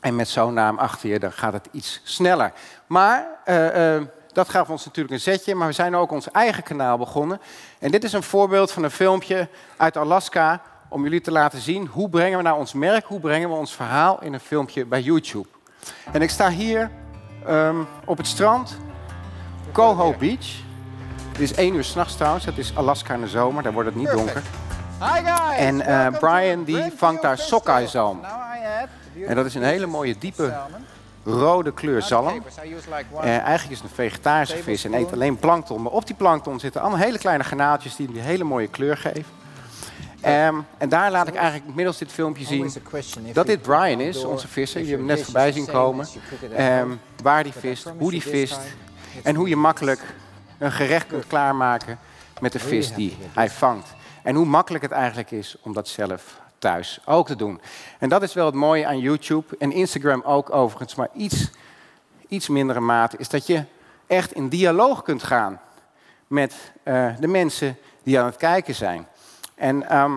En 0.00 0.16
met 0.16 0.28
zo'n 0.28 0.54
naam 0.54 0.78
achter 0.78 1.08
je, 1.08 1.18
dan 1.18 1.32
gaat 1.32 1.52
het 1.52 1.68
iets 1.70 2.00
sneller. 2.04 2.52
Maar 2.86 3.26
eh, 3.44 3.96
eh, 3.96 4.02
dat 4.32 4.48
gaf 4.48 4.70
ons 4.70 4.84
natuurlijk 4.84 5.14
een 5.14 5.20
zetje. 5.20 5.54
Maar 5.54 5.66
we 5.66 5.72
zijn 5.72 5.96
ook 5.96 6.10
ons 6.10 6.30
eigen 6.30 6.62
kanaal 6.62 6.98
begonnen. 6.98 7.40
En 7.78 7.90
dit 7.90 8.04
is 8.04 8.12
een 8.12 8.22
voorbeeld 8.22 8.72
van 8.72 8.82
een 8.82 8.90
filmpje 8.90 9.48
uit 9.76 9.96
Alaska. 9.96 10.62
Om 10.88 11.02
jullie 11.02 11.20
te 11.20 11.32
laten 11.32 11.60
zien 11.60 11.86
hoe 11.86 12.08
brengen 12.08 12.38
we 12.38 12.44
nou 12.44 12.58
ons 12.58 12.72
merk, 12.72 13.04
hoe 13.04 13.20
brengen 13.20 13.48
we 13.48 13.54
ons 13.54 13.74
verhaal 13.74 14.22
in 14.22 14.32
een 14.32 14.40
filmpje 14.40 14.84
bij 14.84 15.00
YouTube. 15.00 15.48
En 16.12 16.22
ik 16.22 16.30
sta 16.30 16.50
hier 16.50 16.90
ehm, 17.46 17.76
op 18.04 18.16
het 18.16 18.26
strand, 18.26 18.76
Coho 19.72 20.14
Beach. 20.18 20.62
Het 21.32 21.40
is 21.40 21.54
één 21.54 21.74
uur 21.74 21.84
s'nachts 21.84 22.16
trouwens, 22.16 22.44
het 22.44 22.58
is 22.58 22.76
Alaska 22.76 23.14
in 23.14 23.20
de 23.20 23.28
zomer, 23.28 23.62
daar 23.62 23.72
wordt 23.72 23.88
het 23.88 23.98
niet 23.98 24.10
donker. 24.10 24.42
Hi 25.00 25.24
guys. 25.24 25.58
En 25.58 25.80
eh, 25.80 26.18
Brian 26.18 26.64
die 26.64 26.92
vangt 26.96 27.22
daar 27.22 27.38
sockeye 27.38 27.86
zalm. 27.86 28.20
En 29.26 29.34
dat 29.34 29.46
is 29.46 29.54
een 29.54 29.62
hele 29.62 29.86
mooie 29.86 30.18
diepe 30.18 30.56
rode 31.24 31.72
kleur 31.72 32.02
zalm. 32.02 32.42
Eh, 33.20 33.38
eigenlijk 33.38 33.70
is 33.70 33.78
het 33.78 33.90
een 33.90 33.94
vegetarische 33.94 34.56
vis 34.56 34.84
en 34.84 34.94
eet 34.94 35.12
alleen 35.12 35.36
plankton. 35.36 35.82
Maar 35.82 35.92
op 35.92 36.06
die 36.06 36.16
plankton 36.16 36.60
zitten 36.60 36.80
allemaal 36.80 36.98
hele 36.98 37.18
kleine 37.18 37.44
garnaaltjes 37.44 37.96
die 37.96 38.12
die 38.12 38.20
hele 38.20 38.44
mooie 38.44 38.68
kleur 38.68 38.96
geven. 38.96 39.43
Ehm, 40.24 40.56
en 40.78 40.88
daar 40.88 41.10
laat 41.10 41.28
ik 41.28 41.34
eigenlijk 41.34 41.74
middels 41.74 41.98
dit 41.98 42.12
filmpje 42.12 42.44
zien 42.44 42.72
dat 43.32 43.46
dit 43.46 43.62
Brian 43.62 44.00
is, 44.00 44.24
onze 44.24 44.48
visser. 44.48 44.80
Je 44.80 44.86
hebt 44.86 44.98
hem 44.98 45.08
net 45.08 45.22
voorbij 45.22 45.52
zien 45.52 45.66
komen. 45.66 46.06
Ehm, 46.56 46.90
waar 47.22 47.42
die 47.42 47.52
vist, 47.52 47.92
hoe 47.98 48.10
die 48.10 48.22
vist 48.22 48.60
en 49.22 49.34
hoe 49.34 49.48
je 49.48 49.56
makkelijk 49.56 50.00
een 50.58 50.72
gerecht 50.72 51.06
kunt 51.06 51.26
klaarmaken 51.26 51.98
met 52.40 52.52
de 52.52 52.58
vis 52.58 52.94
die 52.94 53.16
hij 53.32 53.50
vangt. 53.50 53.94
En 54.22 54.34
hoe 54.34 54.46
makkelijk 54.46 54.82
het 54.82 54.92
eigenlijk 54.92 55.30
is 55.30 55.56
om 55.62 55.72
dat 55.72 55.88
zelf 55.88 56.40
thuis 56.58 57.00
ook 57.04 57.26
te 57.26 57.36
doen. 57.36 57.60
En 57.98 58.08
dat 58.08 58.22
is 58.22 58.34
wel 58.34 58.46
het 58.46 58.54
mooie 58.54 58.86
aan 58.86 58.98
YouTube 58.98 59.56
en 59.58 59.72
Instagram 59.72 60.22
ook 60.22 60.54
overigens, 60.54 60.94
maar 60.94 61.08
iets, 61.14 61.50
iets 62.28 62.48
mindere 62.48 62.80
mate, 62.80 63.16
is 63.18 63.28
dat 63.28 63.46
je 63.46 63.64
echt 64.06 64.32
in 64.32 64.48
dialoog 64.48 65.02
kunt 65.02 65.22
gaan 65.22 65.60
met 66.26 66.54
eh, 66.82 67.08
de 67.20 67.26
mensen 67.26 67.76
die 68.02 68.18
aan 68.18 68.26
het 68.26 68.36
kijken 68.36 68.74
zijn. 68.74 69.06
En 69.54 69.88
ehm, 69.88 70.14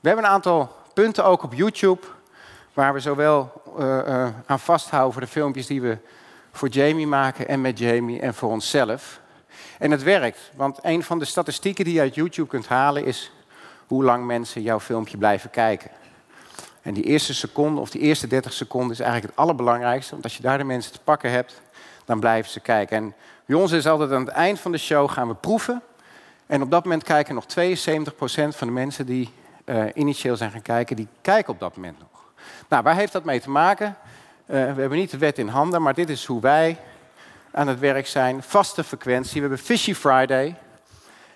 we 0.00 0.08
hebben 0.08 0.24
een 0.24 0.30
aantal 0.30 0.76
punten 0.94 1.24
ook 1.24 1.42
op 1.42 1.54
YouTube 1.54 2.06
waar 2.72 2.92
we 2.92 3.00
zowel 3.00 3.52
eh, 3.78 3.98
eh, 3.98 4.32
aan 4.46 4.60
vasthouden 4.60 5.12
voor 5.12 5.22
de 5.22 5.28
filmpjes 5.28 5.66
die 5.66 5.80
we 5.80 5.98
voor 6.52 6.68
Jamie 6.68 7.06
maken 7.06 7.48
en 7.48 7.60
met 7.60 7.78
Jamie 7.78 8.20
en 8.20 8.34
voor 8.34 8.50
onszelf. 8.50 9.20
En 9.78 9.90
het 9.90 10.02
werkt, 10.02 10.50
want 10.54 10.78
een 10.82 11.02
van 11.02 11.18
de 11.18 11.24
statistieken 11.24 11.84
die 11.84 11.94
je 11.94 12.00
uit 12.00 12.14
YouTube 12.14 12.48
kunt 12.48 12.68
halen 12.68 13.04
is 13.04 13.32
hoe 13.86 14.04
lang 14.04 14.26
mensen 14.26 14.62
jouw 14.62 14.80
filmpje 14.80 15.16
blijven 15.16 15.50
kijken. 15.50 15.90
En 16.82 16.94
die 16.94 17.04
eerste 17.04 17.34
seconde 17.34 17.80
of 17.80 17.90
die 17.90 18.00
eerste 18.00 18.26
30 18.26 18.52
seconden 18.52 18.90
is 18.90 19.00
eigenlijk 19.00 19.32
het 19.32 19.40
allerbelangrijkste, 19.40 20.12
want 20.12 20.24
als 20.24 20.36
je 20.36 20.42
daar 20.42 20.58
de 20.58 20.64
mensen 20.64 20.92
te 20.92 21.00
pakken 21.00 21.30
hebt, 21.30 21.60
dan 22.04 22.20
blijven 22.20 22.50
ze 22.50 22.60
kijken. 22.60 22.96
En 22.96 23.14
bij 23.46 23.56
ons 23.56 23.72
is 23.72 23.86
altijd 23.86 24.12
aan 24.12 24.24
het 24.24 24.28
eind 24.28 24.60
van 24.60 24.72
de 24.72 24.78
show 24.78 25.10
gaan 25.10 25.28
we 25.28 25.34
proeven. 25.34 25.82
En 26.46 26.62
op 26.62 26.70
dat 26.70 26.84
moment 26.84 27.02
kijken 27.02 27.34
nog 27.34 27.44
72% 27.44 27.46
van 28.48 28.66
de 28.66 28.72
mensen 28.72 29.06
die 29.06 29.32
eh, 29.64 29.84
initieel 29.94 30.36
zijn 30.36 30.50
gaan 30.50 30.62
kijken, 30.62 30.96
die 30.96 31.08
kijken 31.20 31.52
op 31.52 31.60
dat 31.60 31.76
moment 31.76 31.98
nog. 31.98 32.08
Nou, 32.68 32.82
waar 32.82 32.94
heeft 32.94 33.12
dat 33.12 33.24
mee 33.24 33.40
te 33.40 33.50
maken? 33.50 33.96
Eh, 34.46 34.54
we 34.54 34.80
hebben 34.80 34.98
niet 34.98 35.10
de 35.10 35.18
wet 35.18 35.38
in 35.38 35.48
handen, 35.48 35.82
maar 35.82 35.94
dit 35.94 36.08
is 36.08 36.24
hoe 36.24 36.40
wij 36.40 36.78
aan 37.50 37.68
het 37.68 37.78
werk 37.78 38.06
zijn. 38.06 38.42
Vaste 38.42 38.84
frequentie. 38.84 39.34
We 39.34 39.40
hebben 39.40 39.58
Fishy 39.58 39.94
Friday. 39.94 40.56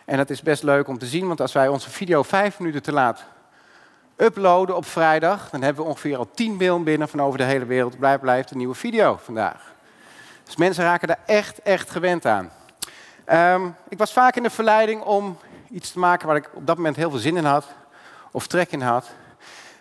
En 0.05 0.16
dat 0.16 0.31
is 0.31 0.42
best 0.42 0.62
leuk 0.62 0.88
om 0.88 0.99
te 0.99 1.07
zien, 1.07 1.27
want 1.27 1.40
als 1.40 1.53
wij 1.53 1.68
onze 1.68 1.90
video 1.90 2.23
vijf 2.23 2.59
minuten 2.59 2.83
te 2.83 2.92
laat 2.92 3.25
uploaden 4.16 4.77
op 4.77 4.87
vrijdag, 4.87 5.51
dan 5.51 5.62
hebben 5.62 5.83
we 5.83 5.90
ongeveer 5.90 6.16
al 6.16 6.31
10 6.35 6.57
mail 6.57 6.83
binnen 6.83 7.09
van 7.09 7.23
over 7.23 7.38
de 7.38 7.44
hele 7.44 7.64
wereld. 7.64 7.99
Blijf, 7.99 8.20
blijft 8.20 8.51
een 8.51 8.59
nieuwe 8.59 8.75
video 8.75 9.18
vandaag. 9.23 9.73
Dus 10.44 10.57
mensen 10.57 10.85
raken 10.85 11.09
daar 11.09 11.20
echt, 11.27 11.62
echt 11.62 11.90
gewend 11.90 12.27
aan. 12.27 12.51
Ehm, 13.31 13.69
ik 13.88 13.99
was 13.99 14.12
vaak 14.12 14.37
in 14.37 14.43
de 14.43 14.51
verleiding 14.51 15.03
om 15.03 15.38
iets 15.69 15.93
te 15.93 15.99
maken 15.99 16.27
waar 16.27 16.37
ik 16.37 16.51
op 16.55 16.66
dat 16.66 16.77
moment 16.77 16.97
heel 16.97 17.11
veel 17.11 17.19
zin 17.19 17.37
in 17.37 17.45
had, 17.45 17.66
of 18.33 18.47
trek 18.47 18.73
in 18.73 18.81
had. 18.81 19.11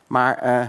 Maar 0.07 0.37
eh, 0.37 0.67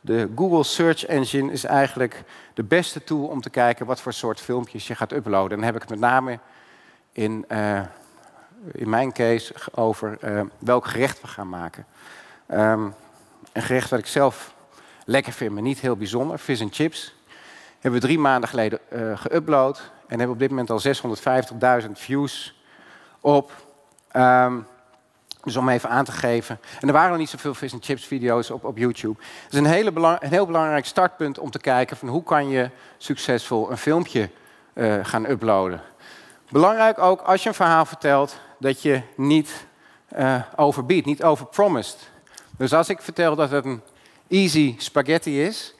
de 0.00 0.30
Google 0.36 0.62
Search 0.64 1.06
Engine 1.06 1.52
is 1.52 1.64
eigenlijk 1.64 2.22
de 2.54 2.62
beste 2.62 3.04
tool 3.04 3.26
om 3.26 3.40
te 3.40 3.50
kijken 3.50 3.86
wat 3.86 4.00
voor 4.00 4.12
soort 4.12 4.40
filmpjes 4.40 4.86
je 4.86 4.94
gaat 4.94 5.12
uploaden. 5.12 5.50
En 5.50 5.56
dan 5.56 5.64
heb 5.64 5.74
ik 5.74 5.80
het 5.80 5.90
met 5.90 5.98
name 5.98 6.38
in 7.12 7.44
eh, 7.48 7.80
in 8.72 8.88
mijn 8.88 9.12
case, 9.12 9.54
over 9.74 10.18
eh, 10.20 10.40
welk 10.58 10.86
gerecht 10.86 11.20
we 11.20 11.26
gaan 11.26 11.48
maken. 11.48 11.86
Ehm, 12.46 12.88
een 13.52 13.62
gerecht 13.62 13.90
wat 13.90 13.98
ik 13.98 14.06
zelf 14.06 14.54
lekker 15.04 15.32
vind, 15.32 15.52
maar 15.52 15.62
niet 15.62 15.80
heel 15.80 15.96
bijzonder. 15.96 16.38
Vis 16.38 16.60
en 16.60 16.72
chips. 16.72 17.15
Hebben 17.80 18.00
we 18.00 18.06
drie 18.06 18.18
maanden 18.18 18.48
geleden 18.48 18.78
eh 18.88 19.18
geüpload. 19.18 19.80
En 20.06 20.18
hebben 20.18 20.30
op 20.30 20.38
dit 20.38 20.50
moment 20.50 20.70
al 20.70 20.80
650.000 21.84 21.90
views 21.92 22.60
op. 23.20 23.52
Ehm, 24.10 24.58
dus 25.42 25.56
om 25.56 25.68
even 25.68 25.88
aan 25.88 26.04
te 26.04 26.12
geven. 26.12 26.60
En 26.80 26.86
er 26.88 26.94
waren 26.94 27.10
nog 27.10 27.18
niet 27.18 27.28
zoveel 27.28 27.54
vis 27.54 27.72
en 27.72 27.82
chips 27.82 28.06
video's 28.06 28.50
op, 28.50 28.64
op 28.64 28.78
YouTube. 28.78 29.22
Het 29.42 29.52
is 29.52 29.58
een, 29.58 29.66
hele 29.66 29.92
belang- 29.92 30.22
een 30.22 30.28
heel 30.28 30.46
belangrijk 30.46 30.86
startpunt 30.86 31.38
om 31.38 31.50
te 31.50 31.58
kijken 31.58 31.96
van 31.96 32.08
hoe 32.08 32.22
kan 32.22 32.48
je 32.48 32.70
succesvol 32.96 33.70
een 33.70 33.76
filmpje 33.76 34.30
eh, 34.72 34.94
gaan 35.02 35.26
uploaden. 35.26 35.80
Belangrijk 36.50 36.98
ook 36.98 37.20
als 37.20 37.42
je 37.42 37.48
een 37.48 37.54
verhaal 37.54 37.84
vertelt 37.84 38.40
dat 38.58 38.82
je 38.82 39.02
niet 39.16 39.66
eh 40.08 40.42
overbiedt, 40.56 41.06
niet 41.06 41.22
overpromised. 41.22 42.10
Dus 42.58 42.72
als 42.72 42.88
ik 42.88 43.00
vertel 43.00 43.36
dat 43.36 43.50
het 43.50 43.64
een 43.64 43.82
easy 44.28 44.74
spaghetti 44.78 45.42
is, 45.42 45.74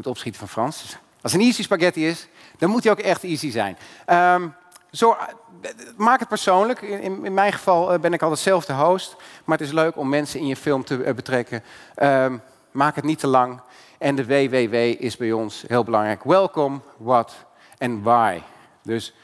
moet 0.00 0.08
opschieten 0.12 0.40
van 0.40 0.48
Frans. 0.48 0.82
dus 0.82 0.96
Als 1.22 1.32
een 1.32 1.40
easy 1.40 1.62
spaghetti 1.62 2.06
is, 2.08 2.28
dan 2.58 2.70
moet 2.70 2.82
hij 2.84 2.92
ook 2.92 2.98
echt 2.98 3.24
easy 3.24 3.50
zijn. 3.50 3.76
Ehm, 4.06 4.48
zo, 4.90 5.10
eh, 5.12 5.70
maak 5.96 6.18
het 6.18 6.28
persoonlijk. 6.28 6.80
In, 6.82 7.24
in- 7.24 7.34
mijn 7.34 7.52
geval 7.52 7.92
eh, 7.92 8.00
ben 8.00 8.12
ik 8.12 8.22
altijd 8.22 8.40
zelf 8.40 8.64
de 8.64 8.72
host. 8.72 9.16
Maar 9.44 9.58
het 9.58 9.66
is 9.66 9.72
leuk 9.72 9.96
om 9.96 10.08
mensen 10.08 10.40
in 10.40 10.46
je 10.46 10.56
film 10.56 10.84
te 10.84 11.02
eh, 11.02 11.14
betrekken. 11.14 11.62
Ehm, 11.94 12.36
maak 12.70 12.94
het 12.96 13.04
niet 13.04 13.18
te 13.18 13.26
lang. 13.26 13.60
En 13.98 14.14
de 14.14 14.26
WWW 14.26 14.74
is 14.74 15.16
bij 15.16 15.32
ons 15.32 15.64
heel 15.66 15.84
belangrijk. 15.84 16.24
Welkom, 16.24 16.82
what 16.96 17.34
en 17.78 18.02
why. 18.02 18.40
Dus 18.82 19.14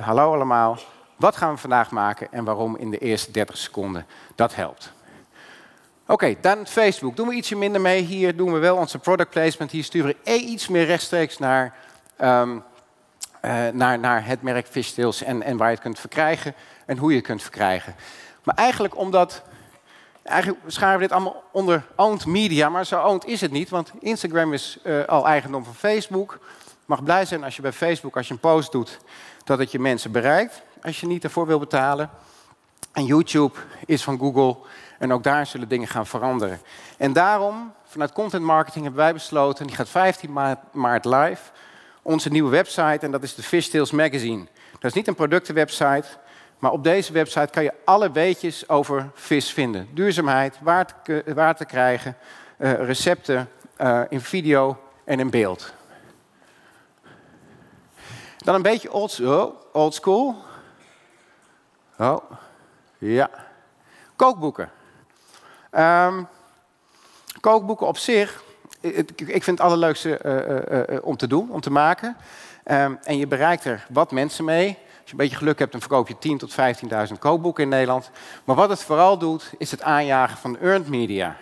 hallo 0.00 0.32
allemaal. 0.34 0.78
Wat 1.16 1.36
gaan 1.36 1.52
we 1.54 1.58
vandaag 1.60 1.90
maken 1.90 2.32
en 2.32 2.44
waarom 2.44 2.76
in 2.76 2.90
de 2.90 2.98
eerste 2.98 3.30
30 3.30 3.56
seconden? 3.56 4.06
Dat 4.34 4.54
helpt. 4.54 4.92
Oké, 6.08 6.34
dan 6.40 6.66
Facebook. 6.66 7.16
Doen 7.16 7.28
we 7.28 7.34
ietsje 7.34 7.56
minder 7.56 7.80
mee. 7.80 8.02
Hier 8.02 8.36
doen 8.36 8.52
we 8.52 8.58
wel 8.58 8.76
onze 8.76 8.98
product 8.98 9.30
placement. 9.30 9.70
Hier 9.70 9.84
sturen 9.84 10.08
we 10.08 10.30
eh, 10.30 10.48
iets 10.48 10.68
meer 10.68 10.84
rechtstreeks 10.84 11.38
naar, 11.38 11.74
ehm, 12.16 12.58
eh, 13.40 13.68
naar, 13.72 13.98
naar 13.98 14.26
het 14.26 14.42
merk 14.42 14.66
Fishtails 14.66 15.22
en, 15.22 15.42
en 15.42 15.56
waar 15.56 15.68
je 15.68 15.74
het 15.74 15.82
kunt 15.82 15.98
verkrijgen 15.98 16.54
en 16.84 16.98
hoe 16.98 17.10
je 17.10 17.16
het 17.16 17.26
kunt 17.26 17.42
verkrijgen. 17.42 17.94
Maar 18.42 18.54
eigenlijk 18.54 18.96
omdat, 18.96 19.42
eigenlijk 20.22 20.62
scharen 20.66 20.96
we 20.96 21.02
dit 21.02 21.12
allemaal 21.12 21.42
onder 21.52 21.84
owned 21.96 22.26
media, 22.26 22.68
maar 22.68 22.86
zo 22.86 23.00
owned 23.00 23.24
is 23.24 23.40
het 23.40 23.50
niet, 23.50 23.68
want 23.68 23.92
Instagram 23.98 24.52
is 24.52 24.78
eh, 24.82 25.04
al 25.04 25.26
eigendom 25.26 25.64
van 25.64 25.74
Facebook. 25.74 26.38
Mag 26.84 27.02
blij 27.02 27.24
zijn 27.24 27.44
als 27.44 27.56
je 27.56 27.62
bij 27.62 27.72
Facebook, 27.72 28.16
als 28.16 28.26
je 28.26 28.32
een 28.32 28.40
post 28.40 28.72
doet, 28.72 28.98
dat 29.44 29.58
het 29.58 29.70
je 29.70 29.78
mensen 29.78 30.12
bereikt, 30.12 30.62
als 30.82 31.00
je 31.00 31.06
niet 31.06 31.24
ervoor 31.24 31.46
wil 31.46 31.58
betalen. 31.58 32.10
En 32.92 33.04
YouTube 33.04 33.58
is 33.86 34.02
van 34.02 34.18
Google 34.18 34.56
en 34.98 35.12
ook 35.12 35.22
daar 35.22 35.46
zullen 35.46 35.68
dingen 35.68 35.88
gaan 35.88 36.06
veranderen. 36.06 36.60
En 36.96 37.12
daarom, 37.12 37.72
vanuit 37.84 38.12
content 38.12 38.42
marketing 38.42 38.84
hebben 38.84 39.02
wij 39.02 39.12
besloten, 39.12 39.66
die 39.66 39.76
gaat 39.76 39.88
15 39.88 40.32
maart, 40.72 41.04
live, 41.04 41.42
onze 42.02 42.28
nieuwe 42.28 42.50
website 42.50 42.98
en 43.00 43.10
dat 43.10 43.22
is 43.22 43.34
de 43.34 43.42
Fishtails 43.42 43.90
Magazine. 43.90 44.46
Dat 44.72 44.84
is 44.90 44.92
niet 44.92 45.08
een 45.08 45.14
productenwebsite, 45.14 46.06
maar 46.58 46.72
op 46.72 46.84
deze 46.84 47.12
website 47.12 47.48
kan 47.50 47.62
je 47.62 47.72
alle 47.84 48.12
weetjes 48.12 48.68
over 48.68 49.10
vis 49.14 49.52
vinden. 49.52 49.88
Duurzaamheid, 49.94 50.58
waar 50.60 51.02
te, 51.02 51.24
waar 51.34 51.56
te 51.56 51.64
krijgen, 51.64 52.16
eh, 52.56 52.72
recepten 52.72 53.48
eh, 53.76 54.00
in 54.08 54.20
video 54.20 54.78
en 55.04 55.20
in 55.20 55.30
beeld. 55.30 55.72
Dan 58.36 58.54
een 58.54 58.62
beetje 58.62 58.92
old, 58.92 59.20
oh, 59.20 59.54
old 59.72 59.94
school. 59.94 60.44
Oh, 61.98 62.30
ja. 62.98 63.30
Kookboeken. 64.16 64.70
Ehm, 65.76 66.22
kookboeken 67.40 67.86
op 67.86 67.98
zich, 67.98 68.42
ik, 68.80 69.44
vind 69.44 69.46
het 69.46 69.60
allerleukste 69.60 70.16
eh, 70.16 70.38
eh, 70.38 70.96
eh, 70.96 71.04
om 71.04 71.16
te 71.16 71.26
doen, 71.26 71.50
om 71.50 71.60
te 71.60 71.70
maken. 71.70 72.16
Ehm, 72.64 72.94
en 73.02 73.18
je 73.18 73.26
bereikt 73.26 73.64
er 73.64 73.86
wat 73.88 74.10
mensen 74.10 74.44
mee. 74.44 74.68
Als 74.68 75.04
je 75.04 75.10
een 75.10 75.16
beetje 75.16 75.36
geluk 75.36 75.58
hebt, 75.58 75.72
dan 75.72 75.80
verkoop 75.80 76.08
je 76.08 76.18
10.000 76.18 76.36
tot 76.36 76.52
15.000 76.52 77.18
kookboeken 77.18 77.62
in 77.62 77.68
Nederland. 77.68 78.10
Maar 78.44 78.56
wat 78.56 78.68
het 78.68 78.82
vooral 78.82 79.18
doet, 79.18 79.52
is 79.58 79.70
het 79.70 79.82
aanjagen 79.82 80.38
van 80.38 80.58
earned 80.58 80.88
media. 80.88 81.36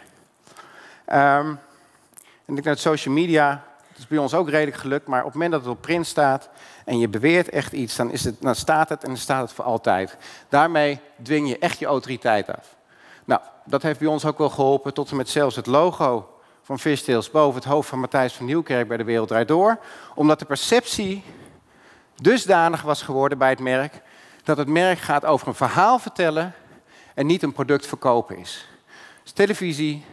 Ehm, 1.05 1.47
en 1.47 2.57
ik 2.57 2.63
denk 2.63 2.65
dat 2.65 2.79
social 2.79 3.15
media, 3.15 3.65
dat 3.89 3.99
is 3.99 4.07
bij 4.07 4.19
ons 4.19 4.35
ook 4.35 4.49
redelijk 4.49 4.77
gelukt, 4.77 5.07
maar 5.07 5.21
op 5.21 5.25
het 5.25 5.35
moment 5.35 5.53
dat 5.53 5.61
het 5.61 5.71
op 5.71 5.81
print 5.81 6.07
staat 6.07 6.49
en 6.85 6.99
je 6.99 7.09
beweert 7.09 7.49
echt 7.49 7.73
iets, 7.73 7.97
dan, 7.97 8.11
is 8.11 8.25
het, 8.25 8.37
dan 8.41 8.55
staat 8.55 8.89
het 8.89 9.03
en 9.03 9.09
dan 9.09 9.19
staat 9.19 9.43
het 9.43 9.53
voor 9.53 9.65
altijd. 9.65 10.17
Daarmee 10.49 11.01
dwing 11.23 11.49
je 11.49 11.59
echt 11.59 11.79
je 11.79 11.87
autoriteit 11.87 12.49
af. 12.49 12.77
Nou, 13.25 13.41
dat 13.65 13.83
heeft 13.83 13.99
bij 13.99 14.09
ons 14.09 14.25
ook 14.25 14.39
wel 14.39 14.51
geholpen, 14.51 14.95
tot 14.95 15.11
en 15.11 15.17
met 15.17 15.29
zelfs 15.29 15.57
het 15.57 15.67
logo 15.67 16.39
van 16.63 16.79
Fishtails 16.79 17.31
boven 17.31 17.55
het 17.55 17.71
hoofd 17.71 17.89
van 17.89 18.01
Matthijs 18.01 18.33
van 18.33 18.47
Nieuwkerk 18.47 18.89
bij 18.89 18.97
de 18.97 19.05
Wereld 19.05 19.29
Draait 19.29 19.49
Door. 19.49 19.79
Omdat 20.15 20.39
de 20.39 20.45
perceptie 20.45 21.25
dusdanig 22.17 22.83
was 22.83 23.03
geworden 23.03 23.39
bij 23.39 23.51
het 23.51 23.61
merk, 23.61 24.03
dat 24.45 24.57
het 24.57 24.69
merk 24.69 24.99
gaat 24.99 25.25
over 25.25 25.49
een 25.49 25.55
verhaal 25.55 25.99
vertellen 25.99 26.55
en 27.15 27.27
niet 27.27 27.43
een 27.43 27.53
product 27.53 27.87
verkopen 27.87 28.39
is. 28.39 28.69
Dus 29.23 29.33
televisie, 29.33 30.05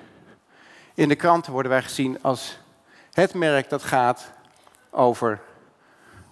in 0.94 1.08
de 1.08 1.16
kranten 1.16 1.52
worden 1.52 1.72
wij 1.72 1.82
gezien 1.82 2.18
als 2.22 2.58
het 3.14 3.34
merk 3.34 3.70
dat 3.70 3.84
gaat 3.84 4.32
over 4.90 5.42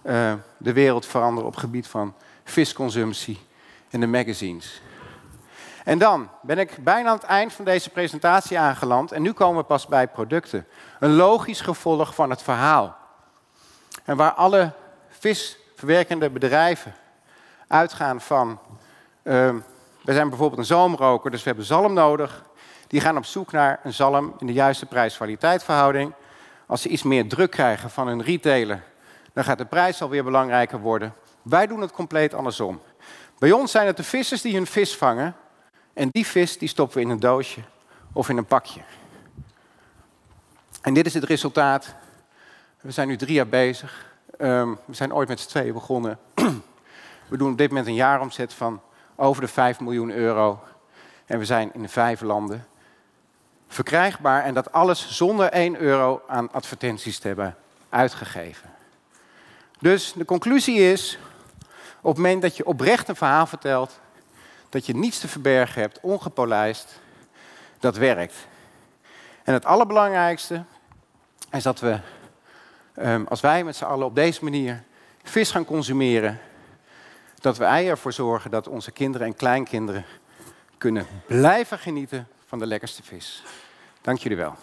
eh, 0.02 0.34
de 0.56 0.72
wereld 0.72 1.06
veranderen 1.06 1.48
op 1.48 1.56
gebied 1.56 1.86
van 1.86 2.14
visconsumptie 2.44 3.38
in 3.88 4.00
de 4.00 4.06
magazines. 4.06 4.82
En 5.84 5.98
dan 5.98 6.28
ben 6.42 6.58
ik 6.58 6.84
bijna 6.84 7.08
aan 7.08 7.14
het 7.14 7.24
eind 7.24 7.52
van 7.52 7.64
deze 7.64 7.90
presentatie 7.90 8.58
aangeland 8.58 9.12
en 9.12 9.22
nu 9.22 9.32
komen 9.32 9.60
we 9.60 9.64
pas 9.64 9.86
bij 9.86 10.08
producten. 10.08 10.66
Een 10.98 11.14
logisch 11.14 11.60
gevolg 11.60 12.14
van 12.14 12.30
het 12.30 12.42
verhaal. 12.42 12.96
En 14.04 14.16
waar 14.16 14.32
alle 14.32 14.72
visverwerkende 15.08 16.30
bedrijven 16.30 16.94
uitgaan 17.66 18.20
van, 18.20 18.58
uh, 19.22 19.54
we 20.02 20.12
zijn 20.12 20.28
bijvoorbeeld 20.28 20.60
een 20.60 20.66
zalmroker, 20.66 21.30
dus 21.30 21.42
we 21.42 21.48
hebben 21.48 21.66
zalm 21.66 21.92
nodig. 21.92 22.42
Die 22.86 23.00
gaan 23.00 23.16
op 23.16 23.24
zoek 23.24 23.52
naar 23.52 23.80
een 23.82 23.92
zalm 23.92 24.34
in 24.38 24.46
de 24.46 24.52
juiste 24.52 24.86
prijs-kwaliteit 24.86 25.64
verhouding. 25.64 26.14
Als 26.66 26.82
ze 26.82 26.88
iets 26.88 27.02
meer 27.02 27.28
druk 27.28 27.50
krijgen 27.50 27.90
van 27.90 28.08
een 28.08 28.22
retailer, 28.22 28.82
dan 29.32 29.44
gaat 29.44 29.58
de 29.58 29.64
prijs 29.64 30.02
alweer 30.02 30.24
belangrijker 30.24 30.80
worden. 30.80 31.14
Wij 31.42 31.66
doen 31.66 31.80
het 31.80 31.92
compleet 31.92 32.34
andersom. 32.34 32.80
Bij 33.38 33.52
ons 33.52 33.70
zijn 33.70 33.86
het 33.86 33.96
de 33.96 34.02
vissers 34.02 34.42
die 34.42 34.54
hun 34.54 34.66
vis 34.66 34.96
vangen. 34.96 35.34
En 35.92 36.08
die 36.12 36.26
vis 36.26 36.58
die 36.58 36.68
stoppen 36.68 36.96
we 36.96 37.02
in 37.02 37.10
een 37.10 37.20
doosje 37.20 37.60
of 38.12 38.28
in 38.28 38.36
een 38.36 38.46
pakje. 38.46 38.80
En 40.80 40.94
dit 40.94 41.06
is 41.06 41.14
het 41.14 41.24
resultaat. 41.24 41.94
We 42.80 42.90
zijn 42.90 43.08
nu 43.08 43.16
drie 43.16 43.34
jaar 43.34 43.48
bezig. 43.48 44.06
Um, 44.38 44.78
we 44.84 44.94
zijn 44.94 45.14
ooit 45.14 45.28
met 45.28 45.40
z'n 45.40 45.48
tweeën 45.48 45.72
begonnen. 45.72 46.18
we 47.28 47.36
doen 47.36 47.50
op 47.50 47.58
dit 47.58 47.68
moment 47.68 47.86
een 47.86 47.94
jaaromzet 47.94 48.52
van 48.52 48.80
over 49.16 49.42
de 49.42 49.48
5 49.48 49.80
miljoen 49.80 50.10
euro. 50.10 50.62
En 51.26 51.38
we 51.38 51.44
zijn 51.44 51.70
in 51.74 51.88
vijf 51.88 52.20
landen 52.20 52.66
verkrijgbaar. 53.68 54.44
En 54.44 54.54
dat 54.54 54.72
alles 54.72 55.16
zonder 55.16 55.46
1 55.46 55.80
euro 55.80 56.22
aan 56.26 56.52
advertenties 56.52 57.18
te 57.18 57.26
hebben 57.26 57.56
uitgegeven. 57.88 58.70
Dus 59.78 60.12
de 60.12 60.24
conclusie 60.24 60.78
is, 60.78 61.18
op 62.00 62.14
het 62.14 62.16
moment 62.16 62.42
dat 62.42 62.56
je 62.56 62.66
oprecht 62.66 63.08
een 63.08 63.16
verhaal 63.16 63.46
vertelt, 63.46 64.00
dat 64.70 64.86
je 64.86 64.94
niets 64.94 65.18
te 65.18 65.28
verbergen 65.28 65.80
hebt, 65.80 66.00
ongepolijst, 66.00 67.00
dat 67.78 67.96
werkt. 67.96 68.34
En 69.44 69.52
het 69.52 69.64
allerbelangrijkste 69.64 70.64
is 71.50 71.62
dat 71.62 71.80
we, 71.80 71.98
um, 72.96 73.26
als 73.26 73.40
wij 73.40 73.64
met 73.64 73.76
z'n 73.76 73.84
allen 73.84 74.06
op 74.06 74.14
deze 74.14 74.44
manier 74.44 74.82
vis 75.22 75.50
gaan 75.50 75.64
consumeren, 75.64 76.38
dat 77.40 77.56
wij 77.56 77.88
ervoor 77.88 78.12
zorgen 78.12 78.50
dat 78.50 78.68
onze 78.68 78.90
kinderen 78.90 79.26
en 79.26 79.36
kleinkinderen 79.36 80.04
kunnen 80.78 81.06
blijven 81.26 81.78
genieten 81.78 82.28
van 82.46 82.58
de 82.58 82.66
lekkerste 82.66 83.02
vis. 83.02 83.42
Dank 84.00 84.18
jullie 84.18 84.36
wel. 84.38 84.56